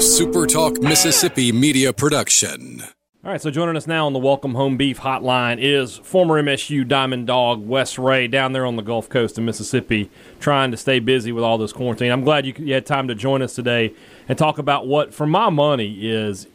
SuperTalk 0.00 0.82
Mississippi 0.82 1.52
media 1.52 1.92
production. 1.92 2.80
All 3.22 3.32
right, 3.32 3.42
so 3.42 3.50
joining 3.50 3.76
us 3.76 3.86
now 3.86 4.06
on 4.06 4.14
the 4.14 4.18
Welcome 4.18 4.54
Home 4.54 4.78
Beef 4.78 5.00
Hotline 5.00 5.58
is 5.60 5.98
former 5.98 6.42
MSU 6.42 6.88
Diamond 6.88 7.26
Dog 7.26 7.68
Wes 7.68 7.98
Rea 7.98 8.26
down 8.26 8.54
there 8.54 8.64
on 8.64 8.76
the 8.76 8.82
Gulf 8.82 9.10
Coast 9.10 9.36
of 9.36 9.44
Mississippi, 9.44 10.08
trying 10.40 10.70
to 10.70 10.78
stay 10.78 11.00
busy 11.00 11.32
with 11.32 11.44
all 11.44 11.58
this 11.58 11.74
quarantine. 11.74 12.10
I'm 12.10 12.24
glad 12.24 12.46
you, 12.46 12.54
you 12.56 12.72
had 12.72 12.86
time 12.86 13.08
to 13.08 13.14
join 13.14 13.42
us 13.42 13.54
today 13.54 13.92
and 14.26 14.38
talk 14.38 14.56
about 14.56 14.86
what, 14.86 15.12
for 15.12 15.26
my 15.26 15.50
money, 15.50 16.08
is. 16.08 16.46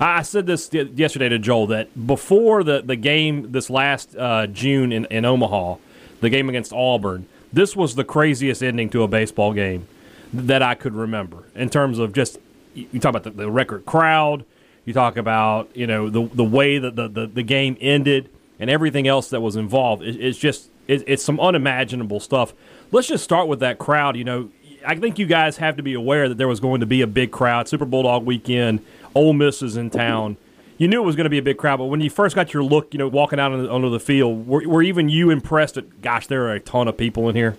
I 0.00 0.22
said 0.22 0.46
this 0.46 0.72
yesterday 0.72 1.28
to 1.28 1.38
Joel 1.38 1.66
that 1.66 2.06
before 2.06 2.64
the, 2.64 2.80
the 2.80 2.96
game 2.96 3.52
this 3.52 3.68
last 3.68 4.16
uh, 4.16 4.46
June 4.46 4.92
in, 4.92 5.04
in 5.10 5.26
Omaha, 5.26 5.76
the 6.22 6.30
game 6.30 6.48
against 6.48 6.72
Auburn, 6.72 7.26
this 7.52 7.76
was 7.76 7.96
the 7.96 8.04
craziest 8.04 8.62
ending 8.62 8.88
to 8.90 9.02
a 9.02 9.08
baseball 9.08 9.52
game 9.52 9.88
that 10.34 10.62
I 10.62 10.74
could 10.74 10.94
remember 10.94 11.44
in 11.54 11.70
terms 11.70 11.98
of 11.98 12.12
just 12.12 12.38
you 12.74 12.98
talk 12.98 13.10
about 13.10 13.24
the, 13.24 13.30
the 13.30 13.50
record 13.50 13.86
crowd, 13.86 14.44
you 14.84 14.92
talk 14.92 15.16
about 15.16 15.68
you 15.74 15.86
know 15.86 16.10
the 16.10 16.28
the 16.34 16.44
way 16.44 16.78
that 16.78 16.96
the, 16.96 17.08
the, 17.08 17.26
the 17.26 17.42
game 17.42 17.76
ended 17.80 18.28
and 18.58 18.68
everything 18.70 19.06
else 19.06 19.30
that 19.30 19.40
was 19.40 19.56
involved. 19.56 20.02
It, 20.02 20.16
it's 20.16 20.38
just 20.38 20.70
it, 20.86 21.04
it's 21.06 21.22
some 21.22 21.40
unimaginable 21.40 22.20
stuff. 22.20 22.52
Let's 22.90 23.08
just 23.08 23.24
start 23.24 23.48
with 23.48 23.60
that 23.60 23.78
crowd. 23.78 24.16
You 24.16 24.24
know, 24.24 24.50
I 24.86 24.96
think 24.96 25.18
you 25.18 25.26
guys 25.26 25.56
have 25.58 25.76
to 25.76 25.82
be 25.82 25.94
aware 25.94 26.28
that 26.28 26.38
there 26.38 26.48
was 26.48 26.60
going 26.60 26.80
to 26.80 26.86
be 26.86 27.00
a 27.00 27.06
big 27.06 27.30
crowd. 27.30 27.68
Super 27.68 27.84
Bulldog 27.84 28.24
weekend, 28.24 28.84
Ole 29.14 29.32
Miss 29.32 29.62
is 29.62 29.76
in 29.76 29.90
town. 29.90 30.36
You 30.76 30.88
knew 30.88 31.00
it 31.00 31.06
was 31.06 31.14
going 31.14 31.24
to 31.24 31.30
be 31.30 31.38
a 31.38 31.42
big 31.42 31.56
crowd, 31.56 31.78
but 31.78 31.84
when 31.84 32.00
you 32.00 32.10
first 32.10 32.34
got 32.34 32.52
your 32.52 32.64
look, 32.64 32.92
you 32.92 32.98
know, 32.98 33.06
walking 33.06 33.38
out 33.38 33.52
onto 33.52 33.90
the 33.90 34.00
field, 34.00 34.48
were, 34.48 34.66
were 34.66 34.82
even 34.82 35.08
you 35.08 35.30
impressed 35.30 35.76
that, 35.76 36.02
gosh, 36.02 36.26
there 36.26 36.46
are 36.46 36.54
a 36.54 36.60
ton 36.60 36.88
of 36.88 36.96
people 36.96 37.28
in 37.28 37.36
here? 37.36 37.56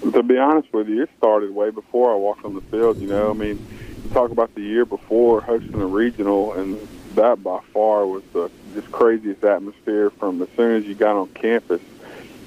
To 0.00 0.22
be 0.22 0.38
honest 0.38 0.72
with 0.72 0.88
you, 0.88 1.02
it 1.02 1.10
started 1.18 1.54
way 1.54 1.70
before 1.70 2.12
I 2.12 2.16
walked 2.16 2.44
on 2.44 2.54
the 2.54 2.62
field. 2.62 2.98
You 2.98 3.08
know, 3.08 3.30
I 3.30 3.34
mean, 3.34 3.64
you 4.02 4.10
talk 4.10 4.30
about 4.30 4.54
the 4.54 4.62
year 4.62 4.84
before 4.84 5.40
hosting 5.40 5.80
a 5.80 5.86
regional, 5.86 6.54
and 6.54 6.80
that 7.14 7.42
by 7.42 7.60
far 7.72 8.06
was 8.06 8.22
the 8.32 8.50
just 8.74 8.90
craziest 8.90 9.44
atmosphere 9.44 10.10
from 10.10 10.40
as 10.40 10.48
soon 10.56 10.76
as 10.76 10.86
you 10.86 10.94
got 10.94 11.16
on 11.16 11.28
campus. 11.28 11.82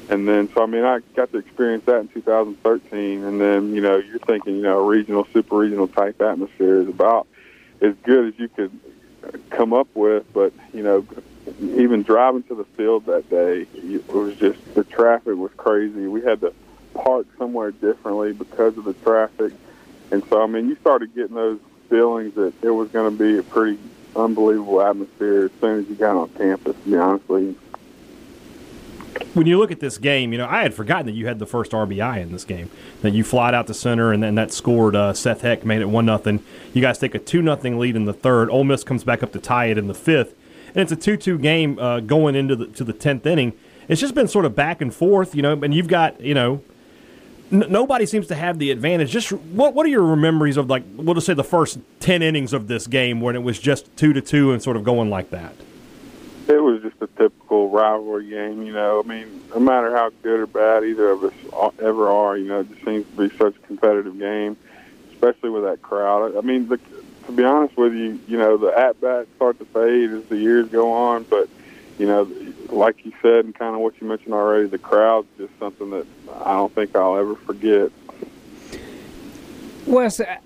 And 0.10 0.28
then, 0.28 0.52
so 0.54 0.64
I 0.64 0.66
mean, 0.66 0.84
I 0.84 1.00
got 1.16 1.32
to 1.32 1.38
experience 1.38 1.86
that 1.86 2.00
in 2.00 2.08
2013. 2.10 3.24
And 3.24 3.40
then, 3.40 3.74
you 3.74 3.82
know, 3.82 3.98
you're 3.98 4.20
thinking, 4.20 4.56
you 4.58 4.64
know, 4.64 4.86
regional, 4.86 5.28
super 5.32 5.58
regional 5.58 5.88
type 5.88 6.22
atmosphere 6.22 6.82
is 6.82 6.90
about 6.90 7.28
as 7.82 7.96
good 8.04 8.34
as 8.34 8.40
you 8.40 8.48
could 8.50 8.72
come 9.50 9.74
up 9.74 9.88
with. 9.94 10.32
But 10.34 10.54
you 10.74 10.84
know, 10.84 11.06
even 11.62 12.04
driving 12.04 12.44
to 12.44 12.56
the 12.56 12.66
field 12.66 13.06
that 13.06 13.30
day, 13.30 13.68
it 13.76 14.08
was 14.12 14.36
just 14.38 14.74
the 14.74 14.84
traffic 14.84 15.36
was 15.36 15.52
crazy. 15.56 16.08
We 16.08 16.22
had 16.22 16.42
to 16.42 16.54
park 16.94 17.28
somewhere 17.38 17.72
differently 17.72 18.34
because 18.34 18.78
of 18.78 18.86
the 18.86 18.94
traffic. 18.94 19.54
And 20.12 20.24
so, 20.30 20.42
I 20.44 20.48
mean, 20.48 20.70
you 20.70 20.76
started 20.78 21.14
getting 21.16 21.36
those 21.36 21.60
feelings 21.90 22.36
that 22.36 22.54
it 22.62 22.70
was 22.70 22.90
going 22.90 23.16
to 23.16 23.24
be 23.24 23.38
a 23.38 23.44
pretty 23.44 23.80
unbelievable 24.16 24.82
atmosphere 24.82 25.46
as 25.46 25.52
soon 25.60 25.80
as 25.80 25.90
you 25.90 25.96
got 25.96 26.16
on 26.16 26.30
campus, 26.30 26.76
to 26.84 26.90
be 26.90 26.98
honest 26.98 27.28
with 27.28 27.44
you. 27.44 27.56
When 29.34 29.48
you 29.48 29.58
look 29.58 29.72
at 29.72 29.80
this 29.80 29.98
game, 29.98 30.32
you 30.32 30.38
know, 30.38 30.48
I 30.48 30.62
had 30.62 30.74
forgotten 30.74 31.06
that 31.08 31.14
you 31.14 31.28
had 31.28 31.40
the 31.40 31.46
first 31.46 31.72
RBI 31.72 32.22
in 32.22 32.32
this 32.32 32.44
game. 32.44 32.70
That 33.02 33.12
you 33.12 33.24
flied 33.24 33.54
out 33.54 33.68
to 33.68 33.74
center, 33.74 34.12
and 34.12 34.22
then 34.22 34.36
that 34.36 34.52
scored. 34.52 34.96
Uh, 34.96 35.14
Seth 35.14 35.42
Heck 35.42 35.66
made 35.66 35.82
it 35.82 35.90
one 35.90 36.06
nothing. 36.06 36.44
You 36.74 36.82
guys 36.82 36.98
take 36.98 37.16
a 37.16 37.20
two 37.20 37.42
nothing 37.42 37.80
lead 37.80 37.96
in 37.96 38.06
the 38.06 38.14
third. 38.14 38.50
Ole 38.50 38.64
Miss 38.64 38.84
comes 38.84 39.04
back 39.04 39.24
up 39.24 39.32
to 39.34 39.40
tie 39.40 39.66
it 39.66 39.78
in 39.78 39.88
the 39.88 39.94
fifth, 39.94 40.36
and 40.70 40.78
it's 40.78 40.92
a 40.92 40.96
two 40.96 41.18
two 41.18 41.38
game 41.38 41.78
uh, 41.80 42.00
going 42.00 42.36
into 42.36 42.56
the 42.56 42.68
to 42.68 42.84
the 42.84 42.94
tenth 42.94 43.26
inning. 43.26 43.54
It's 43.88 44.02
just 44.02 44.16
been 44.16 44.28
sort 44.28 44.46
of 44.46 44.56
back 44.56 44.82
and 44.82 44.94
forth, 44.94 45.36
you 45.36 45.42
know. 45.42 45.54
And 45.54 45.74
you've 45.74 45.88
got, 45.88 46.20
you 46.22 46.34
know, 46.34 46.62
n- 47.52 47.66
nobody 47.70 48.06
seems 48.06 48.28
to 48.28 48.36
have 48.36 48.60
the 48.60 48.72
advantage. 48.72 49.12
Just 49.12 49.32
what 49.32 49.74
what 49.74 49.86
are 49.86 49.90
your 49.90 50.16
memories 50.16 50.58
of 50.58 50.70
like 50.70 50.84
we'll 50.96 51.16
just 51.16 51.28
say 51.28 51.34
the 51.34 51.44
first 51.44 51.80
ten 52.00 52.22
innings 52.22 52.54
of 52.54 52.68
this 52.68 52.88
game 52.88 53.22
when 53.22 53.36
it 53.36 53.44
was 53.44 53.60
just 53.60 53.96
two 53.98 54.14
to 54.14 54.22
two 54.22 54.52
and 54.52 54.62
sort 54.62 54.78
of 54.78 54.84
going 54.84 55.10
like 55.10 55.30
that? 55.32 55.54
It 56.48 56.62
was 56.62 56.82
just 56.82 56.96
a 57.02 57.08
typical 57.08 57.70
rivalry 57.70 58.30
game, 58.30 58.64
you 58.64 58.74
know. 58.74 59.02
I 59.04 59.08
mean, 59.08 59.42
no 59.50 59.60
matter 59.60 59.96
how 59.96 60.12
good 60.22 60.42
or 60.42 60.48
bad 60.48 60.84
either 60.84 61.10
of 61.10 61.24
us 61.24 61.34
uh, 61.54 61.70
ever 61.82 62.10
are, 62.10 62.38
you 62.38 62.48
know, 62.48 62.60
it 62.60 62.70
just 62.70 62.84
seems 62.84 63.06
to 63.16 63.30
be 63.30 63.38
such 63.38 63.56
a 63.56 63.60
competitive 63.60 64.20
game, 64.20 64.58
especially 65.14 65.52
with 65.52 65.64
that 65.64 65.82
crowd. 65.82 66.36
I 66.36 66.42
mean, 66.42 66.68
the, 66.68 66.80
to 67.28 67.32
be 67.32 67.46
honest 67.46 67.78
with 67.78 67.94
you, 67.94 68.20
you 68.28 68.38
know, 68.38 68.58
the 68.58 68.78
at 68.78 69.00
bats 69.00 69.30
start 69.38 69.58
to 69.60 69.66
fade 69.66 70.12
as 70.12 70.26
the 70.26 70.38
years 70.38 70.68
go 70.68 70.92
on, 70.92 71.24
but 71.24 71.48
you 71.98 72.08
know, 72.08 72.26
like 72.74 73.06
you 73.06 73.14
said, 73.22 73.46
and 73.46 73.56
kind 73.56 73.76
of 73.76 73.82
what 73.82 74.00
you 74.02 74.08
mentioned 74.08 74.34
already, 74.34 74.68
the 74.68 74.78
crowd's 74.78 75.28
just 75.38 75.52
something 75.60 75.90
that 75.92 76.06
I 76.44 76.54
don't 76.54 76.74
think 76.74 76.96
I'll 76.96 77.18
ever 77.18 77.36
forget. 77.36 77.92
Wes, 79.86 80.20
uh, 80.20 80.38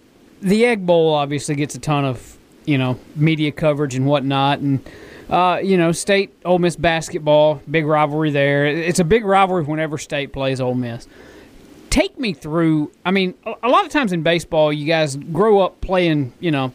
the 0.42 0.66
Egg 0.66 0.86
Bowl 0.86 1.14
obviously 1.14 1.56
gets 1.56 1.76
a 1.76 1.80
ton 1.80 2.06
of 2.06 2.38
you 2.66 2.78
know 2.78 3.00
media 3.16 3.52
coverage 3.52 3.96
and 3.96 4.06
whatnot, 4.06 4.60
and 4.60 4.88
uh, 5.30 5.60
you 5.64 5.78
know 5.78 5.92
State 5.92 6.34
Ole 6.46 6.60
Miss 6.60 6.76
basketball, 6.76 7.62
big 7.70 7.86
rivalry 7.86 8.32
there. 8.32 8.66
It's 8.66 9.00
a 9.00 9.06
big 9.06 9.26
rivalry 9.26 9.64
whenever 9.64 9.98
State 9.98 10.34
plays 10.34 10.60
Ole 10.62 10.76
Miss. 10.76 11.08
Take 11.90 12.20
me 12.20 12.34
through. 12.34 12.92
I 13.06 13.12
mean, 13.12 13.34
a 13.46 13.70
lot 13.70 13.86
of 13.86 13.92
times 13.92 14.12
in 14.12 14.22
baseball, 14.22 14.72
you 14.72 14.86
guys 14.86 15.16
grow 15.16 15.60
up 15.60 15.82
playing, 15.82 16.34
you 16.40 16.52
know, 16.52 16.74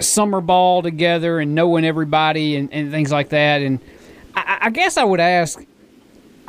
summer 0.00 0.40
ball 0.40 0.82
together 0.82 1.38
and 1.38 1.54
knowing 1.54 1.84
everybody 1.84 2.56
and, 2.56 2.72
and 2.72 2.90
things 2.90 3.12
like 3.12 3.28
that. 3.30 3.62
And 3.62 3.80
I, 4.36 4.58
I 4.62 4.70
guess 4.70 4.96
I 4.96 5.04
would 5.04 5.20
ask 5.20 5.60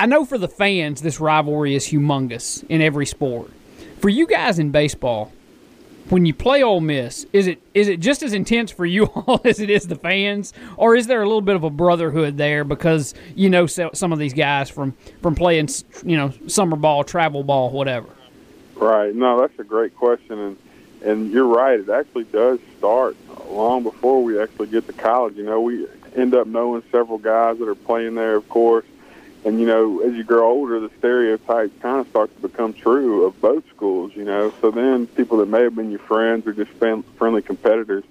I 0.00 0.06
know 0.06 0.24
for 0.24 0.38
the 0.38 0.48
fans, 0.48 1.02
this 1.02 1.18
rivalry 1.18 1.74
is 1.74 1.86
humongous 1.86 2.64
in 2.68 2.80
every 2.80 3.06
sport. 3.06 3.50
For 3.98 4.08
you 4.08 4.28
guys 4.28 4.60
in 4.60 4.70
baseball, 4.70 5.32
when 6.08 6.24
you 6.24 6.32
play 6.32 6.62
Ole 6.62 6.80
Miss, 6.80 7.26
is 7.32 7.48
it 7.48 7.60
is 7.74 7.88
it 7.88 7.98
just 7.98 8.22
as 8.22 8.32
intense 8.32 8.70
for 8.70 8.86
you 8.86 9.04
all 9.26 9.40
as 9.44 9.58
it 9.58 9.70
is 9.70 9.88
the 9.88 9.96
fans, 9.96 10.52
or 10.76 10.94
is 10.94 11.08
there 11.08 11.20
a 11.20 11.26
little 11.26 11.40
bit 11.40 11.56
of 11.56 11.64
a 11.64 11.70
brotherhood 11.70 12.36
there 12.36 12.62
because 12.62 13.12
you 13.34 13.50
know 13.50 13.66
some 13.66 14.12
of 14.12 14.18
these 14.20 14.32
guys 14.32 14.70
from 14.70 14.92
from 15.20 15.34
playing 15.34 15.68
you 16.04 16.16
know 16.16 16.32
summer 16.46 16.76
ball, 16.76 17.02
travel 17.02 17.42
ball, 17.42 17.70
whatever? 17.70 18.08
Right. 18.76 19.12
No, 19.14 19.40
that's 19.40 19.58
a 19.58 19.64
great 19.64 19.96
question, 19.96 20.38
and 20.38 20.56
and 21.02 21.32
you're 21.32 21.46
right. 21.46 21.80
It 21.80 21.88
actually 21.88 22.24
does 22.24 22.60
start 22.78 23.16
long 23.50 23.82
before 23.82 24.22
we 24.22 24.40
actually 24.40 24.68
get 24.68 24.86
to 24.86 24.92
college. 24.92 25.36
You 25.36 25.44
know, 25.44 25.60
we 25.60 25.86
end 26.16 26.34
up 26.34 26.46
knowing 26.46 26.82
several 26.90 27.18
guys 27.18 27.58
that 27.58 27.68
are 27.68 27.74
playing 27.74 28.14
there, 28.14 28.36
of 28.36 28.48
course. 28.48 28.84
And, 29.44 29.60
you 29.60 29.66
know, 29.66 30.00
as 30.00 30.14
you 30.14 30.24
grow 30.24 30.48
older, 30.50 30.80
the 30.80 30.90
stereotypes 30.98 31.72
kind 31.80 32.00
of 32.00 32.08
start 32.08 32.34
to 32.34 32.48
become 32.48 32.72
true 32.72 33.24
of 33.24 33.40
both 33.40 33.68
schools, 33.70 34.12
you 34.14 34.24
know. 34.24 34.52
So 34.60 34.70
then 34.70 35.06
people 35.06 35.38
that 35.38 35.48
may 35.48 35.62
have 35.62 35.76
been 35.76 35.90
your 35.90 36.00
friends 36.00 36.46
or 36.46 36.52
just 36.52 36.72
friendly 36.72 37.42
competitors, 37.42 38.04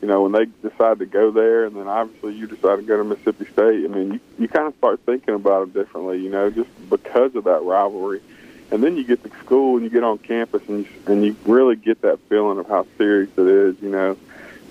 you 0.00 0.08
know, 0.08 0.22
when 0.22 0.32
they 0.32 0.46
decide 0.68 0.98
to 0.98 1.06
go 1.06 1.30
there 1.30 1.64
and 1.64 1.76
then 1.76 1.86
obviously 1.86 2.34
you 2.34 2.48
decide 2.48 2.76
to 2.76 2.82
go 2.82 2.96
to 2.96 3.04
Mississippi 3.04 3.44
State, 3.46 3.84
I 3.84 3.88
mean, 3.88 4.14
you, 4.14 4.20
you 4.40 4.48
kind 4.48 4.66
of 4.66 4.74
start 4.76 5.00
thinking 5.06 5.34
about 5.34 5.60
them 5.60 5.82
differently, 5.82 6.20
you 6.20 6.30
know, 6.30 6.50
just 6.50 6.68
because 6.90 7.34
of 7.36 7.44
that 7.44 7.62
rivalry. 7.62 8.20
And 8.72 8.82
then 8.82 8.96
you 8.96 9.04
get 9.04 9.22
to 9.22 9.30
school 9.44 9.76
and 9.76 9.84
you 9.84 9.90
get 9.90 10.02
on 10.02 10.18
campus 10.18 10.62
and 10.66 10.84
you, 10.84 10.88
and 11.06 11.24
you 11.24 11.36
really 11.44 11.76
get 11.76 12.02
that 12.02 12.18
feeling 12.28 12.58
of 12.58 12.66
how 12.66 12.86
serious 12.98 13.30
it 13.36 13.46
is, 13.46 13.80
you 13.80 13.90
know 13.90 14.16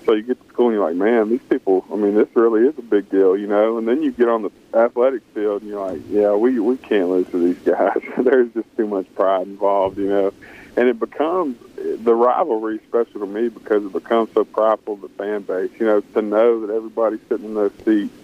so 0.04 0.14
you 0.14 0.22
get 0.22 0.42
to 0.42 0.48
school 0.48 0.68
and 0.68 0.74
you're 0.74 0.84
like, 0.84 0.96
man, 0.96 1.30
these 1.30 1.42
people. 1.48 1.84
I 1.92 1.96
mean, 1.96 2.14
this 2.14 2.28
really 2.34 2.66
is 2.66 2.76
a 2.78 2.82
big 2.82 3.08
deal, 3.10 3.36
you 3.36 3.46
know. 3.46 3.78
And 3.78 3.86
then 3.86 4.02
you 4.02 4.12
get 4.12 4.28
on 4.28 4.42
the 4.42 4.50
athletic 4.74 5.22
field 5.34 5.62
and 5.62 5.70
you're 5.70 5.86
like, 5.86 6.00
yeah, 6.08 6.34
we 6.34 6.58
we 6.60 6.76
can't 6.76 7.08
lose 7.08 7.28
to 7.30 7.38
these 7.38 7.58
guys. 7.64 8.00
There's 8.18 8.52
just 8.52 8.76
too 8.76 8.86
much 8.86 9.12
pride 9.14 9.46
involved, 9.46 9.98
you 9.98 10.08
know. 10.08 10.32
And 10.76 10.88
it 10.88 10.98
becomes 10.98 11.56
the 11.76 12.14
rivalry 12.14 12.80
special 12.88 13.20
to 13.20 13.26
me 13.26 13.48
because 13.48 13.84
it 13.84 13.92
becomes 13.92 14.30
so 14.32 14.44
prideful 14.44 14.96
the 14.96 15.08
fan 15.10 15.42
base. 15.42 15.70
You 15.78 15.86
know, 15.86 16.00
to 16.00 16.22
know 16.22 16.66
that 16.66 16.74
everybody 16.74 17.18
sitting 17.28 17.46
in 17.46 17.54
those 17.54 17.72
seats 17.84 18.14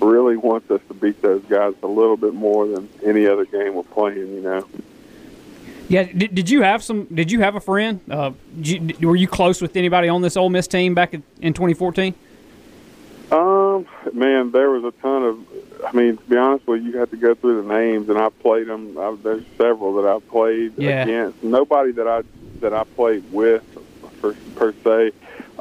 really 0.00 0.36
wants 0.36 0.70
us 0.70 0.80
to 0.88 0.94
beat 0.94 1.22
those 1.22 1.42
guys 1.44 1.74
a 1.82 1.86
little 1.86 2.16
bit 2.16 2.34
more 2.34 2.66
than 2.66 2.88
any 3.04 3.26
other 3.26 3.44
game 3.44 3.74
we're 3.74 3.82
playing. 3.84 4.34
You 4.34 4.40
know. 4.40 4.68
Yeah, 5.92 6.04
did, 6.04 6.34
did 6.34 6.48
you 6.48 6.62
have 6.62 6.82
some? 6.82 7.04
Did 7.04 7.30
you 7.30 7.40
have 7.40 7.54
a 7.54 7.60
friend? 7.60 8.00
Uh, 8.10 8.30
you, 8.56 8.96
were 9.06 9.14
you 9.14 9.28
close 9.28 9.60
with 9.60 9.76
anybody 9.76 10.08
on 10.08 10.22
this 10.22 10.38
Ole 10.38 10.48
Miss 10.48 10.66
team 10.66 10.94
back 10.94 11.12
in, 11.12 11.22
in 11.42 11.52
2014? 11.52 12.14
Um, 13.30 13.86
man, 14.14 14.52
there 14.52 14.70
was 14.70 14.84
a 14.84 14.92
ton 15.02 15.22
of. 15.22 15.38
I 15.84 15.92
mean, 15.92 16.16
to 16.16 16.22
be 16.24 16.36
honest 16.38 16.66
with 16.66 16.82
you, 16.82 16.92
you 16.92 16.98
have 16.98 17.10
to 17.10 17.18
go 17.18 17.34
through 17.34 17.60
the 17.60 17.68
names, 17.68 18.08
and 18.08 18.16
I 18.16 18.30
played 18.30 18.68
them. 18.68 18.96
I, 18.96 19.14
there's 19.22 19.44
several 19.58 20.00
that 20.00 20.08
I 20.08 20.18
played 20.30 20.72
yeah. 20.78 21.02
against. 21.02 21.42
Nobody 21.44 21.92
that 21.92 22.08
I 22.08 22.22
that 22.60 22.72
I 22.72 22.84
played 22.84 23.30
with, 23.30 23.62
per, 24.22 24.34
per 24.56 24.72
se. 24.82 25.12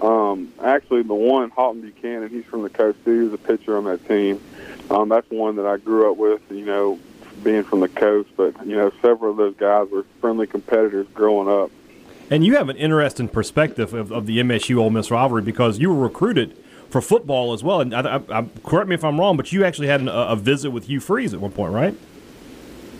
Um, 0.01 0.53
actually, 0.63 1.03
the 1.03 1.13
one 1.13 1.51
Hawtin 1.51 1.81
Buchanan, 1.81 2.29
he's 2.29 2.45
from 2.45 2.63
the 2.63 2.69
coast. 2.69 2.99
He 3.03 3.11
was 3.11 3.33
a 3.33 3.37
pitcher 3.37 3.75
on 3.75 3.83
that 3.83 4.07
team. 4.07 4.39
Um, 4.89 5.09
that's 5.09 5.29
one 5.29 5.57
that 5.57 5.65
I 5.65 5.75
grew 5.75 6.09
up 6.09 6.15
with. 6.15 6.41
You 6.49 6.65
know, 6.65 6.99
being 7.43 7.63
from 7.63 7.79
the 7.79 7.89
coast, 7.89 8.29
but 8.35 8.65
you 8.65 8.75
know, 8.75 8.91
several 9.01 9.31
of 9.31 9.37
those 9.37 9.55
guys 9.55 9.89
were 9.89 10.05
friendly 10.19 10.47
competitors 10.47 11.07
growing 11.13 11.49
up. 11.49 11.71
And 12.29 12.45
you 12.45 12.55
have 12.55 12.69
an 12.69 12.77
interesting 12.77 13.27
perspective 13.27 13.93
of, 13.93 14.11
of 14.11 14.25
the 14.25 14.39
MSU 14.39 14.77
Ole 14.77 14.89
Miss 14.89 15.11
rivalry 15.11 15.41
because 15.41 15.79
you 15.79 15.89
were 15.89 16.01
recruited 16.01 16.57
for 16.89 17.01
football 17.01 17.53
as 17.53 17.63
well. 17.63 17.81
And 17.81 17.93
I, 17.93 18.17
I, 18.17 18.39
I, 18.39 18.45
correct 18.63 18.87
me 18.87 18.95
if 18.95 19.03
I'm 19.03 19.19
wrong, 19.19 19.37
but 19.37 19.51
you 19.51 19.65
actually 19.65 19.87
had 19.87 20.01
an, 20.01 20.09
a, 20.09 20.35
visit 20.35 20.71
with 20.71 20.85
Hugh 20.85 20.99
Freeze 20.99 21.33
at 21.33 21.41
one 21.41 21.51
point, 21.51 21.73
right? 21.73 21.95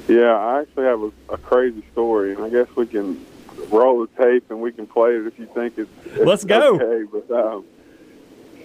Yeah, 0.08 0.36
I 0.36 0.62
actually 0.62 0.86
have 0.86 1.02
a, 1.02 1.12
a 1.34 1.38
crazy 1.38 1.84
story, 1.92 2.34
and 2.34 2.44
I 2.44 2.50
guess 2.50 2.68
we 2.76 2.88
can 2.88 3.26
roll 3.70 4.06
the 4.06 4.24
tape 4.24 4.50
and 4.50 4.60
we 4.60 4.72
can 4.72 4.88
play 4.88 5.16
it 5.16 5.26
if 5.26 5.38
you 5.40 5.46
think 5.46 5.78
it's, 5.78 5.90
it's 6.06 6.26
Let's 6.26 6.44
go. 6.44 6.76
Okay, 6.76 7.10
but 7.12 7.32
um, 7.32 7.66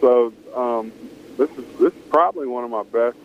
so 0.01 0.33
um, 0.55 0.93
this 1.37 1.51
is 1.51 1.65
this 1.79 1.93
is 1.93 2.03
probably 2.11 2.47
one 2.47 2.65
of 2.65 2.71
my 2.71 2.83
best 2.83 3.17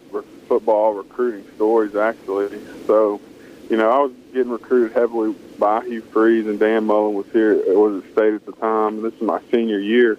football 0.48 0.94
recruiting 0.94 1.46
stories, 1.56 1.96
actually. 1.96 2.60
So, 2.86 3.22
you 3.70 3.78
know, 3.78 3.90
I 3.90 4.00
was 4.00 4.12
getting 4.34 4.52
recruited 4.52 4.96
heavily 4.96 5.34
by 5.58 5.86
Hugh 5.86 6.02
Freeze, 6.02 6.46
and 6.46 6.60
Dan 6.60 6.86
Mullen 6.86 7.14
was 7.14 7.28
here. 7.32 7.54
It 7.54 7.78
was 7.78 8.04
at 8.04 8.12
state 8.12 8.34
at 8.34 8.46
the 8.46 8.52
time. 8.54 9.02
This 9.02 9.14
is 9.14 9.22
my 9.22 9.42
senior 9.52 9.80
year, 9.80 10.18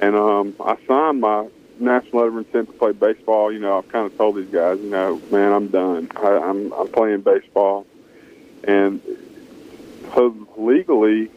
and 0.00 0.14
um, 0.14 0.54
I 0.60 0.76
signed 0.86 1.20
my 1.20 1.48
national 1.78 2.18
letter 2.18 2.28
of 2.28 2.36
intent 2.38 2.68
to 2.68 2.74
play 2.74 2.92
baseball. 2.92 3.50
You 3.50 3.60
know, 3.60 3.78
I've 3.78 3.88
kind 3.88 4.06
of 4.06 4.16
told 4.18 4.36
these 4.36 4.50
guys, 4.50 4.78
you 4.80 4.90
know, 4.90 5.20
man, 5.30 5.52
I'm 5.52 5.68
done. 5.68 6.10
I, 6.16 6.36
I'm 6.36 6.72
I'm 6.72 6.88
playing 6.88 7.22
baseball, 7.22 7.86
and 8.64 9.00
so 10.14 10.46
legally, 10.56 11.30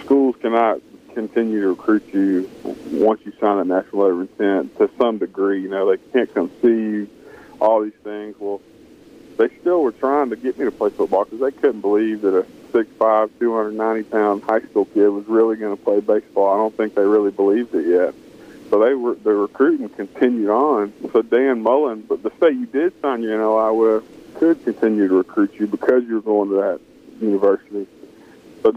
schools 0.00 0.36
cannot 0.40 0.80
continue 1.14 1.60
to 1.62 1.68
recruit 1.68 2.04
you 2.12 2.50
once 2.90 3.20
you 3.24 3.32
sign 3.40 3.58
a 3.58 3.64
national 3.64 4.02
letter 4.02 4.14
of 4.14 4.20
intent 4.20 4.76
to 4.78 4.90
some 4.98 5.18
degree. 5.18 5.62
You 5.62 5.68
know, 5.68 5.90
they 5.90 6.02
can't 6.12 6.32
come 6.34 6.50
see 6.60 6.68
you, 6.68 7.08
all 7.60 7.82
these 7.82 7.92
things. 8.02 8.36
Well, 8.38 8.60
they 9.36 9.48
still 9.60 9.82
were 9.82 9.92
trying 9.92 10.30
to 10.30 10.36
get 10.36 10.58
me 10.58 10.64
to 10.64 10.70
play 10.70 10.90
football 10.90 11.24
because 11.24 11.40
they 11.40 11.52
couldn't 11.52 11.80
believe 11.80 12.22
that 12.22 12.36
a 12.36 12.42
6'5", 12.72 13.30
290 13.38 14.02
pound 14.10 14.42
high 14.42 14.60
school 14.60 14.84
kid 14.86 15.08
was 15.08 15.26
really 15.26 15.56
going 15.56 15.76
to 15.76 15.82
play 15.82 16.00
baseball. 16.00 16.52
I 16.52 16.56
don't 16.56 16.76
think 16.76 16.94
they 16.94 17.04
really 17.04 17.30
believed 17.30 17.74
it 17.74 17.86
yet. 17.86 18.14
So 18.70 18.82
they 18.82 18.94
were 18.94 19.14
the 19.14 19.32
recruiting 19.32 19.88
continued 19.88 20.50
on. 20.50 20.92
So 21.12 21.22
Dan 21.22 21.62
Mullen, 21.62 22.02
but 22.02 22.22
the 22.22 22.30
state 22.36 22.54
you 22.54 22.66
did 22.66 23.00
sign 23.00 23.22
your 23.22 23.38
NLI 23.38 24.00
with 24.00 24.34
could 24.34 24.64
continue 24.64 25.06
to 25.06 25.14
recruit 25.14 25.54
you 25.54 25.66
because 25.66 26.02
you 26.04 26.16
were 26.16 26.22
going 26.22 26.48
to 26.50 26.56
that 26.56 26.80
university. 27.24 27.86
But 28.64 28.76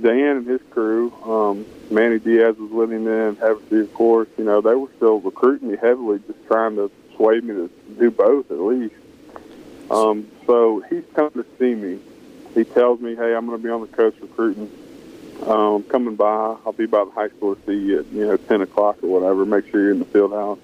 Dan 0.00 0.36
and 0.36 0.46
his 0.46 0.60
crew, 0.70 1.12
um, 1.24 1.66
Manny 1.90 2.20
Diaz 2.20 2.56
was 2.56 2.70
with 2.70 2.92
him 2.92 3.04
then, 3.04 3.34
Hevesy, 3.34 3.80
of 3.80 3.92
course, 3.92 4.28
you 4.38 4.44
know, 4.44 4.60
they 4.60 4.76
were 4.76 4.90
still 4.96 5.18
recruiting 5.18 5.72
me 5.72 5.76
heavily, 5.76 6.20
just 6.28 6.46
trying 6.46 6.76
to 6.76 6.88
sway 7.16 7.40
me 7.40 7.52
to 7.52 7.70
do 7.98 8.12
both 8.12 8.48
at 8.52 8.60
least. 8.60 8.94
Um, 9.90 10.30
so 10.46 10.84
he's 10.88 11.02
come 11.14 11.32
to 11.32 11.44
see 11.58 11.74
me. 11.74 11.98
He 12.54 12.62
tells 12.62 13.00
me, 13.00 13.16
hey, 13.16 13.34
I'm 13.34 13.46
going 13.46 13.58
to 13.58 13.64
be 13.64 13.70
on 13.70 13.80
the 13.80 13.88
coast 13.88 14.18
recruiting. 14.20 14.70
Um, 15.44 15.82
coming 15.82 16.14
by, 16.14 16.56
I'll 16.64 16.72
be 16.72 16.86
by 16.86 17.04
the 17.04 17.10
high 17.10 17.30
school 17.30 17.56
to 17.56 17.62
see 17.66 17.86
you 17.86 17.98
at, 17.98 18.06
you 18.12 18.24
know, 18.24 18.36
10 18.36 18.60
o'clock 18.60 19.02
or 19.02 19.08
whatever. 19.08 19.44
Make 19.44 19.68
sure 19.68 19.80
you're 19.80 19.90
in 19.90 19.98
the 19.98 20.04
field 20.04 20.30
house. 20.30 20.60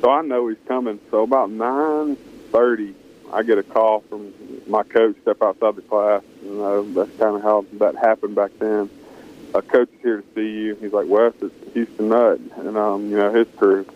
So 0.00 0.10
I 0.10 0.22
know 0.22 0.48
he's 0.48 0.58
coming. 0.66 0.98
So 1.12 1.22
about 1.22 1.50
9.30, 1.50 2.94
I 3.32 3.44
get 3.44 3.58
a 3.58 3.62
call 3.62 4.00
from 4.00 4.32
my 4.66 4.82
coach, 4.82 5.14
step 5.22 5.40
outside 5.40 5.76
the 5.76 5.82
class. 5.82 6.22
You 6.42 6.54
know, 6.54 6.92
that's 6.92 7.16
kind 7.18 7.36
of 7.36 7.42
how 7.42 7.64
that 7.74 7.96
happened 7.96 8.34
back 8.34 8.52
then. 8.58 8.90
A 9.54 9.62
coach 9.62 9.88
is 9.92 10.00
here 10.00 10.16
to 10.18 10.24
see 10.34 10.48
you. 10.48 10.74
He's 10.76 10.92
like, 10.92 11.08
Wes, 11.08 11.34
it's 11.42 11.74
Houston 11.74 12.08
Nutt, 12.08 12.40
and 12.56 12.76
um, 12.76 13.10
you 13.10 13.16
know 13.16 13.32
his 13.32 13.48
crew. 13.56 13.86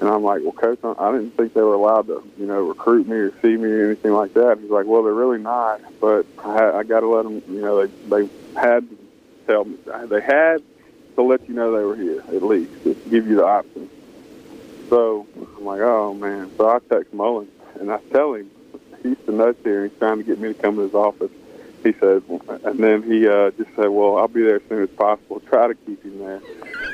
And 0.00 0.08
I'm 0.08 0.22
like, 0.22 0.42
well, 0.42 0.52
coach, 0.52 0.78
I 0.82 1.12
didn't 1.12 1.36
think 1.36 1.52
they 1.52 1.60
were 1.60 1.74
allowed 1.74 2.06
to, 2.06 2.26
you 2.38 2.46
know, 2.46 2.66
recruit 2.66 3.06
me 3.06 3.16
or 3.16 3.32
see 3.42 3.54
me 3.54 3.70
or 3.70 3.84
anything 3.84 4.12
like 4.12 4.32
that. 4.32 4.58
He's 4.58 4.70
like, 4.70 4.86
well, 4.86 5.02
they're 5.02 5.12
really 5.12 5.38
not, 5.38 5.82
but 6.00 6.24
I, 6.42 6.54
had, 6.54 6.74
I 6.74 6.82
got 6.84 7.00
to 7.00 7.08
let 7.08 7.24
them, 7.24 7.42
you 7.54 7.60
know, 7.60 7.86
they 7.86 7.92
they 8.08 8.30
had 8.54 8.88
to 8.88 8.98
tell 9.46 9.64
me 9.64 9.76
they 10.08 10.20
had 10.22 10.62
to 11.16 11.22
let 11.22 11.46
you 11.48 11.54
know 11.54 11.76
they 11.76 11.84
were 11.84 11.96
here 11.96 12.20
at 12.20 12.42
least, 12.42 12.72
to 12.84 12.94
give 13.10 13.26
you 13.26 13.36
the 13.36 13.44
option. 13.44 13.90
So 14.88 15.26
I'm 15.36 15.64
like, 15.64 15.80
oh 15.80 16.14
man. 16.14 16.50
So 16.56 16.68
I 16.68 16.78
text 16.88 17.12
Mullen 17.12 17.48
and 17.78 17.92
I 17.92 17.98
tell 18.12 18.34
him 18.34 18.50
Houston 19.02 19.36
Nutt's 19.36 19.62
here. 19.62 19.82
And 19.82 19.90
he's 19.90 19.98
trying 19.98 20.18
to 20.18 20.24
get 20.24 20.38
me 20.38 20.48
to 20.48 20.54
come 20.54 20.76
to 20.76 20.82
his 20.82 20.94
office. 20.94 21.30
He 21.82 21.92
said, 21.94 22.22
and 22.64 22.78
then 22.78 23.02
he 23.02 23.26
uh, 23.26 23.50
just 23.52 23.74
said, 23.74 23.88
"Well, 23.88 24.18
I'll 24.18 24.28
be 24.28 24.42
there 24.42 24.56
as 24.56 24.62
soon 24.68 24.82
as 24.82 24.90
possible. 24.90 25.40
Try 25.40 25.68
to 25.68 25.74
keep 25.74 26.02
him 26.02 26.18
there." 26.18 26.40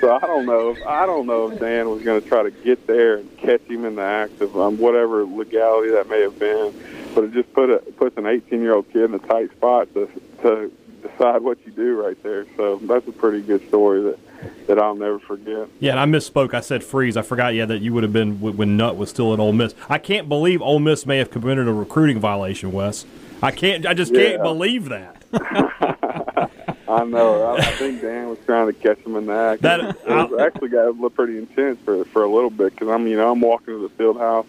So 0.00 0.12
I 0.12 0.20
don't 0.20 0.46
know. 0.46 0.70
If, 0.70 0.86
I 0.86 1.06
don't 1.06 1.26
know 1.26 1.50
if 1.50 1.58
Dan 1.58 1.90
was 1.90 2.02
going 2.02 2.22
to 2.22 2.28
try 2.28 2.42
to 2.42 2.50
get 2.50 2.86
there 2.86 3.16
and 3.16 3.36
catch 3.38 3.62
him 3.62 3.84
in 3.84 3.96
the 3.96 4.02
act 4.02 4.40
of 4.40 4.56
um, 4.56 4.78
whatever 4.78 5.24
legality 5.24 5.90
that 5.90 6.08
may 6.08 6.20
have 6.20 6.38
been, 6.38 6.72
but 7.14 7.24
it 7.24 7.32
just 7.32 7.52
put 7.52 7.70
a 7.70 7.78
puts 7.78 8.16
an 8.16 8.26
18 8.26 8.60
year 8.60 8.74
old 8.74 8.90
kid 8.92 9.04
in 9.04 9.14
a 9.14 9.18
tight 9.18 9.50
spot 9.52 9.92
to 9.94 10.08
to 10.42 10.72
decide 11.02 11.42
what 11.42 11.58
you 11.66 11.72
do 11.72 12.00
right 12.00 12.20
there. 12.22 12.46
So 12.56 12.76
that's 12.76 13.06
a 13.08 13.12
pretty 13.12 13.42
good 13.42 13.66
story 13.68 14.02
that 14.02 14.18
that 14.66 14.78
I'll 14.78 14.94
never 14.94 15.18
forget. 15.18 15.68
Yeah, 15.80 15.92
and 15.92 16.00
I 16.00 16.18
misspoke. 16.18 16.54
I 16.54 16.60
said 16.60 16.84
Freeze. 16.84 17.16
I 17.16 17.22
forgot. 17.22 17.54
Yeah, 17.54 17.66
that 17.66 17.80
you 17.80 17.92
would 17.94 18.02
have 18.02 18.12
been 18.12 18.40
when 18.40 18.76
Nutt 18.76 18.96
was 18.96 19.10
still 19.10 19.32
at 19.32 19.40
Ole 19.40 19.52
Miss. 19.52 19.74
I 19.88 19.98
can't 19.98 20.28
believe 20.28 20.60
Ole 20.60 20.78
Miss 20.78 21.06
may 21.06 21.18
have 21.18 21.30
committed 21.30 21.68
a 21.68 21.72
recruiting 21.72 22.20
violation, 22.20 22.72
Wes. 22.72 23.04
I 23.42 23.50
can't. 23.50 23.86
I 23.86 23.94
just 23.94 24.12
Yeah. 24.12 24.30
can't 24.30 24.42
believe 24.42 24.88
that. 24.88 25.22
I 26.88 27.04
know. 27.04 27.42
I, 27.42 27.56
I 27.56 27.60
think 27.72 28.00
Dan 28.00 28.28
was 28.28 28.38
trying 28.46 28.66
to 28.68 28.72
catch 28.72 28.98
him 29.00 29.16
in 29.16 29.26
the 29.26 29.32
act. 29.34 29.62
That- 29.62 29.80
it 29.80 29.96
was 30.06 30.40
actually 30.40 30.68
got 30.68 30.88
a 30.88 31.10
pretty 31.10 31.38
intense 31.38 31.78
for 31.84 32.04
for 32.06 32.22
a 32.24 32.28
little 32.30 32.50
bit 32.50 32.72
because 32.72 32.88
I'm 32.88 33.06
you 33.06 33.16
know 33.16 33.30
I'm 33.30 33.40
walking 33.40 33.74
to 33.74 33.78
the 33.82 33.88
field 33.90 34.18
house 34.18 34.46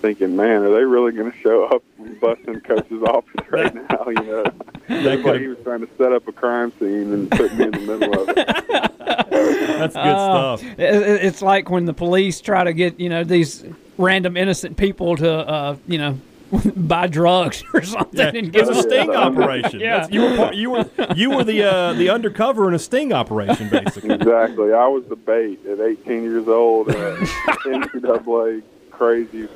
thinking, 0.00 0.34
man, 0.36 0.62
are 0.62 0.70
they 0.74 0.84
really 0.84 1.12
going 1.12 1.30
to 1.30 1.38
show 1.38 1.64
up 1.66 1.82
busting 1.98 2.18
bust 2.20 2.40
in 2.48 2.60
coach's 2.60 3.02
office 3.06 3.46
right 3.50 3.74
now? 3.74 4.04
You 4.08 4.14
know, 4.14 4.44
it's 4.88 5.24
like 5.24 5.40
he 5.40 5.46
was 5.48 5.58
trying 5.62 5.80
to 5.80 5.88
set 5.98 6.12
up 6.12 6.26
a 6.28 6.32
crime 6.32 6.72
scene 6.78 7.12
and 7.12 7.30
put 7.30 7.54
me 7.54 7.64
in 7.66 7.70
the 7.72 7.78
middle 7.78 8.20
of 8.22 8.28
it. 8.30 8.36
That's 9.06 9.94
good 9.94 10.00
Uh, 10.00 10.56
stuff. 10.56 10.62
it- 10.78 10.80
it- 10.80 11.24
It's 11.24 11.42
like 11.42 11.68
when 11.70 11.84
the 11.84 11.94
police 11.94 12.40
try 12.40 12.64
to 12.64 12.72
get 12.72 12.98
you 13.00 13.08
know 13.08 13.24
these 13.24 13.64
random 13.98 14.36
innocent 14.36 14.76
people 14.76 15.16
to 15.16 15.30
uh, 15.32 15.76
you 15.86 15.98
know 15.98 16.18
buy 16.76 17.06
drugs 17.06 17.64
or 17.72 17.82
something. 17.82 18.18
Yeah, 18.18 18.28
and 18.34 18.54
it 18.54 18.66
was 18.66 18.78
a 18.78 18.82
sting 18.82 19.10
operation. 19.10 19.80
Yeah. 19.80 20.00
That's- 20.00 20.10
you 20.12 20.22
were 20.22 20.36
part, 20.36 20.54
you 20.54 20.70
were 20.70 20.84
you 21.16 21.30
were 21.30 21.44
the 21.44 21.62
uh, 21.62 21.92
the 21.94 22.10
undercover 22.10 22.68
in 22.68 22.74
a 22.74 22.78
sting 22.78 23.12
operation, 23.12 23.68
basically. 23.68 24.14
Exactly. 24.14 24.72
I 24.72 24.86
was 24.86 25.04
the 25.06 25.16
bait 25.16 25.64
at 25.66 25.80
18 25.80 26.22
years 26.22 26.48
old. 26.48 26.90
Uh, 26.90 27.16
NCAA 27.64 28.62
crazy 28.90 29.48